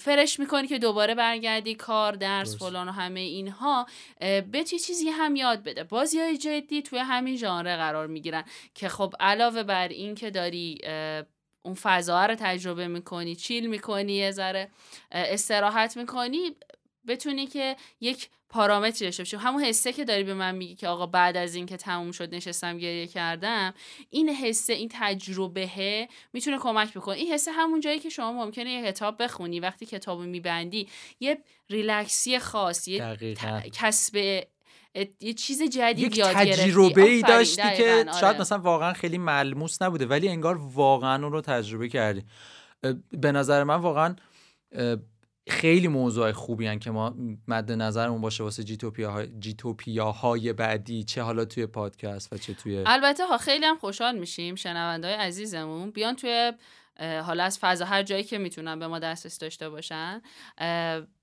فرش 0.00 0.40
می‌کنی 0.40 0.68
که 0.68 0.78
دوباره 0.78 1.14
برگردی 1.14 1.74
کار 1.74 2.12
درس 2.12 2.56
فلان 2.58 2.88
و 2.88 2.92
همه 2.92 3.20
اینها 3.20 3.86
به 4.20 4.64
چیزی 4.64 5.08
هم 5.08 5.36
یاد 5.36 5.62
بده. 5.62 5.84
بازی 5.84 6.18
های 6.18 6.38
جدی 6.38 6.82
توی 6.82 6.98
همین 6.98 7.36
ژانر 7.36 7.76
قرار 7.76 8.06
می‌گیرن 8.06 8.44
که 8.74 8.88
خب 8.88 9.14
علاوه 9.20 9.62
بر 9.62 9.88
این 9.88 10.14
که 10.14 10.30
داری 10.30 10.78
اون 11.62 11.74
فضا 11.74 12.26
رو 12.26 12.34
تجربه 12.34 12.88
می‌کنی 12.88 13.36
چیل 13.36 13.66
می‌کنی 13.66 14.12
یه 14.12 14.30
ذره 14.30 14.70
استراحت 15.12 15.96
می‌کنی 15.96 16.56
بتونی 17.06 17.46
که 17.46 17.76
یک 18.00 18.28
پارامتری 18.48 19.08
داشته 19.08 19.22
باشی. 19.22 19.36
همون 19.36 19.64
حسه 19.64 19.92
که 19.92 20.04
داری 20.04 20.24
به 20.24 20.34
من 20.34 20.54
میگی 20.54 20.74
که 20.74 20.88
آقا 20.88 21.06
بعد 21.06 21.36
از 21.36 21.54
اینکه 21.54 21.76
تموم 21.76 22.12
شد 22.12 22.34
نشستم 22.34 22.78
گریه 22.78 23.06
کردم 23.06 23.74
این 24.10 24.28
حسه 24.28 24.72
این 24.72 24.88
تجربه 24.92 26.08
می‌تونه 26.32 26.58
کمک 26.58 26.94
بکنه. 26.94 27.16
این 27.16 27.32
حسه 27.32 27.52
همون 27.52 27.80
جایی 27.80 27.98
که 27.98 28.08
شما 28.08 28.32
ممکنه 28.32 28.70
یه 28.70 28.92
کتاب 28.92 29.22
بخونی. 29.22 29.60
وقتی 29.60 29.86
کتابو 29.86 30.22
میبندی 30.22 30.88
یه 31.20 31.38
ریلکسی 31.70 32.38
خاص 32.38 32.88
یه 32.88 33.16
کسب 33.72 34.44
یه 35.20 35.34
چیز 35.34 35.62
جدید 35.62 36.16
یاد 36.16 36.32
تجربه 36.32 37.02
ای 37.02 37.22
داشتی 37.22 37.76
که 37.76 38.04
آره. 38.08 38.20
شاید 38.20 38.40
مثلا 38.40 38.58
واقعا 38.58 38.92
خیلی 38.92 39.18
ملموس 39.18 39.82
نبوده 39.82 40.06
ولی 40.06 40.28
انگار 40.28 40.56
واقعا 40.56 41.22
اون 41.22 41.32
رو 41.32 41.40
تجربه 41.40 41.88
کردی. 41.88 42.24
به 43.12 43.32
نظر 43.32 43.64
من 43.64 43.74
واقعا 43.74 44.16
خیلی 45.48 45.88
موضوع 45.88 46.32
خوبی 46.32 46.66
هن 46.66 46.78
که 46.78 46.90
ما 46.90 47.14
مد 47.48 47.72
نظرمون 47.72 48.20
باشه 48.20 48.44
واسه 48.44 48.64
جیتوپیا 49.40 50.12
های 50.12 50.52
بعدی 50.52 51.04
چه 51.04 51.22
حالا 51.22 51.44
توی 51.44 51.66
پادکست 51.66 52.32
و 52.32 52.38
چه 52.38 52.54
توی 52.54 52.82
البته 52.86 53.26
ها 53.26 53.38
خیلی 53.38 53.66
هم 53.66 53.78
خوشحال 53.78 54.18
میشیم. 54.18 54.54
شنونده 54.54 55.08
های 55.08 55.16
عزیزمون. 55.16 55.90
بیان 55.90 56.16
توی 56.16 56.52
حالا 57.00 57.44
از 57.44 57.58
فضا 57.58 57.84
هر 57.84 58.02
جایی 58.02 58.24
که 58.24 58.38
می‌تونن 58.38 58.78
به 58.78 58.86
ما 58.86 58.98
دسترسی 58.98 59.38
داشته 59.40 59.68
باشن 59.68 60.22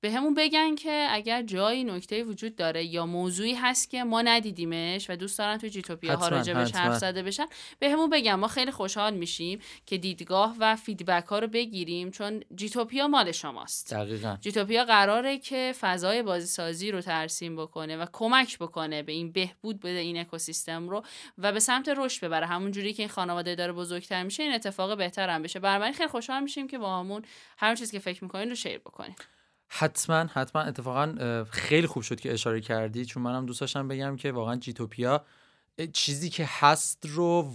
به 0.02 0.12
همون 0.12 0.34
بگن 0.34 0.76
که 0.76 1.08
اگر 1.10 1.42
جایی 1.42 1.84
نکته 1.84 2.24
وجود 2.24 2.56
داره 2.56 2.86
یا 2.86 3.06
موضوعی 3.06 3.54
هست 3.54 3.90
که 3.90 4.04
ما 4.04 4.22
ندیدیمش 4.22 5.10
و 5.10 5.16
دوست 5.16 5.38
دارن 5.38 5.58
تو 5.58 5.68
جیتوپیا 5.68 6.16
ها 6.16 6.28
راجبش 6.28 6.72
حرف 6.72 6.98
زده 6.98 7.24
بشن 7.24 7.46
به 7.80 7.90
همون 7.90 8.10
بگن 8.10 8.34
ما 8.34 8.48
خیلی 8.48 8.72
خوشحال 8.72 9.14
میشیم 9.14 9.60
که 9.86 9.98
دیدگاه 9.98 10.56
و 10.60 10.76
فیدبک 10.76 11.26
ها 11.26 11.40
رو 11.40 11.48
بگیریم 11.48 12.12
چون 12.12 12.44
جیتوپیا 12.56 13.08
مال 13.08 13.32
شماست. 13.32 13.94
دقیقا. 13.94 14.38
جیتوپیا 14.42 14.86
قراره 14.86 15.38
که 15.38 15.74
فضای 15.80 16.24
بازی 16.24 16.48
سازی 16.48 16.92
رو 16.92 17.02
ترسیم 17.02 17.56
بکنه 17.56 17.98
و 17.98 18.06
کمک 18.14 18.60
بکنه 18.60 19.04
به 19.04 19.12
این 19.12 19.32
بهبود 19.32 19.80
بده 19.80 20.00
این 20.00 20.18
اکوسیستم 20.18 20.90
رو 20.90 21.04
و 21.38 21.52
به 21.52 21.60
سمت 21.60 21.90
رشد 21.98 22.26
ببره. 22.26 22.46
همون 22.48 22.72
جوری 22.72 22.94
که 22.94 23.04
این 23.04 23.10
خانواده 23.10 23.56
داره 23.56 23.74
بزرگتر 23.74 24.24
میشه 24.24 24.44
این 24.44 24.54
اتفاق 24.54 24.98
بهتر 24.98 25.30
هم 25.30 25.42
بشه. 25.42 25.60
بنابراین 25.68 25.94
خیلی 25.94 26.10
خوشحال 26.10 26.44
میشیم 26.44 26.68
که 26.68 26.78
با 26.78 27.00
همون 27.00 27.22
هر 27.58 27.76
چیزی 27.76 27.92
که 27.92 28.00
فکر 28.00 28.24
می‌کنین 28.24 28.50
رو 28.50 28.56
شیر 28.56 28.78
بکنیم 28.78 29.16
حتما 29.70 30.16
حتما. 30.16 30.62
اتفاقا 30.62 31.44
خیلی 31.52 31.88
خوب 31.88 32.04
شد 32.04 32.20
که 32.20 32.34
اشاره 32.34 32.62
کردی 32.62 33.06
چون 33.06 33.24
منم 33.24 33.46
دوست 33.46 33.62
داشتم 33.62 33.88
بگم 33.88 34.16
که 34.16 34.32
واقعا 34.32 34.56
جیتوپیا 34.56 35.26
چیزی 35.94 36.30
که 36.30 36.46
هست 36.48 37.06
رو 37.06 37.54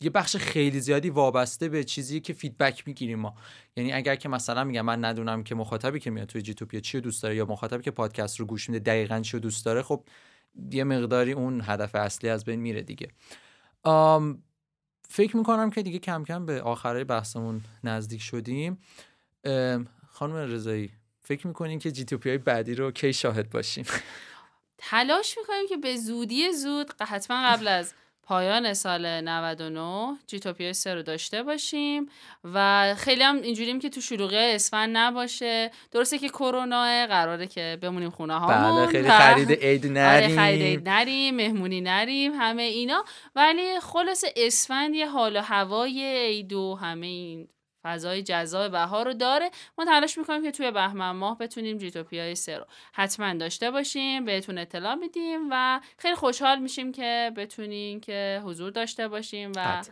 یه 0.00 0.10
بخش 0.10 0.36
خیلی 0.36 0.80
زیادی 0.80 1.10
وابسته 1.10 1.68
به 1.68 1.84
چیزی 1.84 2.20
که 2.20 2.32
فیدبک 2.32 2.88
می‌گیریم 2.88 3.18
ما. 3.18 3.34
یعنی 3.76 3.92
اگر 3.92 4.16
که 4.16 4.28
مثلا 4.28 4.64
میگم 4.64 4.84
من 4.84 5.04
ندونم 5.04 5.44
که 5.44 5.54
مخاطبی 5.54 6.00
که 6.00 6.10
میاد 6.10 6.28
توی 6.28 6.42
جیتوپیا 6.42 6.80
چی 6.80 7.00
دوست 7.00 7.22
داره 7.22 7.36
یا 7.36 7.44
مخاطبی 7.44 7.82
که 7.82 7.90
پادکست 7.90 8.40
رو 8.40 8.46
گوش 8.46 8.70
میده 8.70 8.84
دقیقا 8.84 9.20
چی 9.20 9.38
دوست 9.38 9.64
داره 9.64 9.82
خب 9.82 10.04
یه 10.70 10.84
مقداری 10.84 11.32
اون 11.32 11.62
هدف 11.64 11.94
اصلی 11.94 12.30
از 12.30 12.44
بین 12.44 12.60
میره 12.60 12.82
دیگه. 12.82 13.08
فکر 15.08 15.36
می‌کنم 15.36 15.70
که 15.70 15.82
دیگه 15.82 15.98
کم 15.98 16.24
کم 16.24 16.46
به 16.46 16.62
آخرای 16.62 17.04
بحثمون 17.04 17.60
نزدیک 17.84 18.22
شدیم. 18.22 18.78
خانم 20.10 20.34
رضایی 20.34 20.90
فکر 21.22 21.46
می‌کنین 21.46 21.78
که 21.78 21.92
جی 21.92 22.16
های 22.24 22.38
بعدی 22.38 22.74
رو 22.74 22.90
کی 22.90 23.12
شاهد 23.12 23.50
باشیم؟ 23.50 23.84
تلاش 24.78 25.38
می‌کنیم 25.38 25.68
که 25.68 25.76
به 25.76 25.96
زودی 25.96 26.52
زود 26.52 26.94
حتما 27.02 27.42
قبل 27.46 27.68
از 27.68 27.94
پایان 28.26 28.74
سال 28.74 29.20
99 29.20 30.18
جیتوپیا 30.26 30.72
3 30.72 30.94
رو 30.94 31.02
داشته 31.02 31.42
باشیم 31.42 32.08
و 32.44 32.94
خیلی 32.98 33.22
هم 33.22 33.36
اینجوریم 33.36 33.78
که 33.78 33.88
تو 33.88 34.00
شروع 34.00 34.30
اسفند 34.34 34.96
نباشه. 34.96 35.70
درسته 35.92 36.18
که 36.18 36.28
کرونا 36.28 37.06
قراره 37.06 37.46
که 37.46 37.78
بمونیم 37.82 38.10
خونه 38.10 38.38
ها 38.38 38.46
بله 38.46 38.86
خیلی 38.86 39.08
خرید 39.20 39.52
عید 39.52 39.86
نریم 39.86 40.24
آره، 40.24 40.36
خرید 40.36 40.62
عید 40.62 40.88
نریم. 40.88 41.36
مهمونی 41.36 41.80
نریم 41.80 42.32
همه 42.32 42.62
اینا. 42.62 43.04
ولی 43.36 43.80
خلاص 43.80 44.24
اسفند 44.36 44.94
یه 44.94 45.08
حال 45.08 45.36
و 45.36 45.40
هوای 45.40 46.26
عید 46.26 46.52
و 46.52 46.74
همه 46.74 47.06
این 47.06 47.48
فضای 47.86 48.22
جذاب 48.22 48.72
بهار 48.72 49.04
رو 49.04 49.14
داره. 49.14 49.50
ما 49.78 49.84
تلاش 49.84 50.18
می‌کنیم 50.18 50.42
که 50.42 50.50
توی 50.50 50.70
بهمن 50.70 51.10
ماه 51.10 51.38
بتونیم 51.38 51.78
جیتوپیای 51.78 52.34
سه 52.34 52.58
رو 52.58 52.64
حتما 52.92 53.34
داشته 53.34 53.70
باشیم 53.70 54.24
بهتون 54.24 54.58
اطلاع 54.58 54.94
میدیم 54.94 55.40
و 55.50 55.80
خیلی 55.98 56.14
خوشحال 56.14 56.58
میشیم 56.58 56.92
که 56.92 57.32
بتونیم 57.36 58.00
که 58.00 58.42
حضور 58.44 58.70
داشته 58.70 59.08
باشیم 59.08 59.52
و 59.56 59.84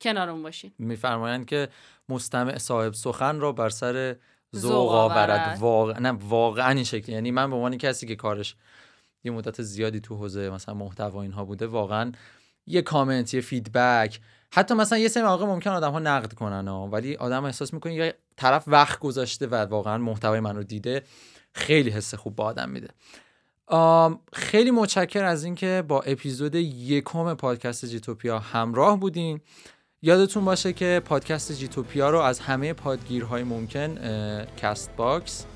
کنارمون 0.00 0.42
باشیم 0.42 0.74
میفرمایند 0.78 1.46
که 1.46 1.68
مستمع 2.08 2.58
صاحب 2.58 2.92
سخن 2.92 3.40
رو 3.40 3.52
بر 3.52 3.68
سر 3.68 4.16
ذوق 4.56 4.92
آورد. 4.92 5.58
واقعا 5.60 5.98
نه 5.98 6.10
واقعا 6.10 6.70
این 6.70 6.84
شکلی. 6.84 7.14
یعنی 7.14 7.30
من 7.30 7.50
به 7.50 7.56
عنوان 7.56 7.78
کسی 7.78 8.06
که 8.06 8.16
کارش 8.16 8.56
یه 9.24 9.32
مدت 9.32 9.62
زیادی 9.62 10.00
تو 10.00 10.16
حوزه 10.16 10.50
مثلا 10.50 10.74
محتوا 10.74 11.22
اینها 11.22 11.44
بوده 11.44 11.66
واقعا 11.66 12.12
یه 12.66 12.82
کامنت 12.82 13.34
یه 13.34 13.40
فیدبک 13.40 14.20
حتی 14.52 14.74
مثلا 14.74 14.98
یه 14.98 15.08
سری 15.08 15.22
مواقع 15.22 15.46
ممکن 15.46 15.70
آدم 15.70 15.92
ها 15.92 15.98
نقد 15.98 16.32
کنن 16.32 16.68
ها. 16.68 16.88
ولی 16.92 17.16
آدم 17.16 17.44
احساس 17.44 17.74
می‌کنه 17.74 17.94
یه 17.94 18.14
طرف 18.36 18.64
وقت 18.66 18.98
گذاشته 18.98 19.46
و 19.46 19.54
واقعا 19.54 19.98
محتوای 19.98 20.40
من 20.40 20.56
رو 20.56 20.62
دیده 20.62 21.02
خیلی 21.52 21.90
حس 21.90 22.14
خوب 22.14 22.36
با 22.36 22.44
آدم 22.44 22.68
میده 22.68 22.88
خیلی 24.32 24.70
متشکر 24.70 25.24
از 25.24 25.44
اینکه 25.44 25.84
با 25.88 26.00
اپیزود 26.00 26.54
یکم 26.54 27.34
پادکست 27.34 27.84
جیتوپیا 27.84 28.38
همراه 28.38 29.00
بودین 29.00 29.40
یادتون 30.02 30.44
باشه 30.44 30.72
که 30.72 31.02
پادکست 31.04 31.52
جیتوپیا 31.52 32.10
رو 32.10 32.18
از 32.18 32.40
همه 32.40 32.72
پادگیرهای 32.72 33.42
ممکن 33.42 33.94
Castbox 34.56 35.46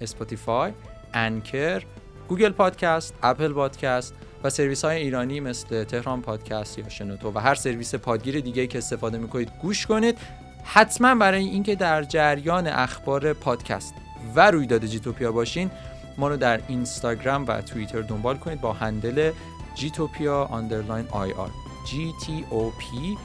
Spotify 0.00 0.72
Anchor 1.14 1.82
Google 2.28 2.50
Podcast 2.50 3.14
Apple 3.22 3.52
Podcast 3.52 4.14
و 4.46 4.50
سرویس 4.50 4.84
های 4.84 4.96
ایرانی 4.96 5.40
مثل 5.40 5.84
تهران 5.84 6.22
پادکست 6.22 6.78
یا 6.78 6.88
شنوتو 6.88 7.32
و 7.34 7.38
هر 7.38 7.54
سرویس 7.54 7.94
پادگیر 7.94 8.40
دیگه 8.40 8.66
که 8.66 8.78
استفاده 8.78 9.18
می‌کنید 9.18 9.52
گوش 9.62 9.86
کنید. 9.86 10.18
حتما 10.64 11.14
برای 11.14 11.44
اینکه 11.44 11.74
در 11.74 12.02
جریان 12.02 12.66
اخبار 12.66 13.32
پادکست 13.32 13.94
و 14.34 14.50
رویداد 14.50 14.86
جیتوپیا 14.86 15.32
باشین 15.32 15.70
ما 16.18 16.28
رو 16.28 16.36
در 16.36 16.60
اینستاگرام 16.68 17.44
و 17.48 17.62
توییتر 17.62 18.02
دنبال 18.02 18.36
کنید 18.36 18.60
با 18.60 18.72
handle 18.72 19.32
جیتوپیا 19.74 20.44
underline 20.44 21.06
IR 21.10 21.50
G 21.90 22.12
T 22.26 22.44
O 22.50 22.72
P 22.78 23.16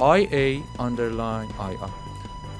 I 0.00 0.26
A 0.36 0.60
underline 0.78 1.50
IR 1.58 1.90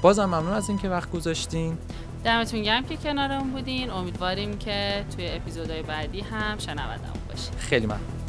بازم 0.02 0.24
ممنون 0.24 0.52
از 0.52 0.68
اینکه 0.68 0.88
وقت 0.88 1.10
گذاشتین. 1.10 1.78
دمتون 2.24 2.62
گرم 2.62 2.84
که 2.84 2.96
کنارمون 2.96 3.50
بودین. 3.50 3.90
امیدواریم 3.90 4.58
که 4.58 5.04
توی 5.16 5.28
اپیزودهای 5.28 5.82
بعدی 5.82 6.20
هم 6.20 6.58
شنوندمون 6.58 7.22
باشین. 7.28 7.54
خیلی 7.58 7.86
ممنون. 7.86 8.23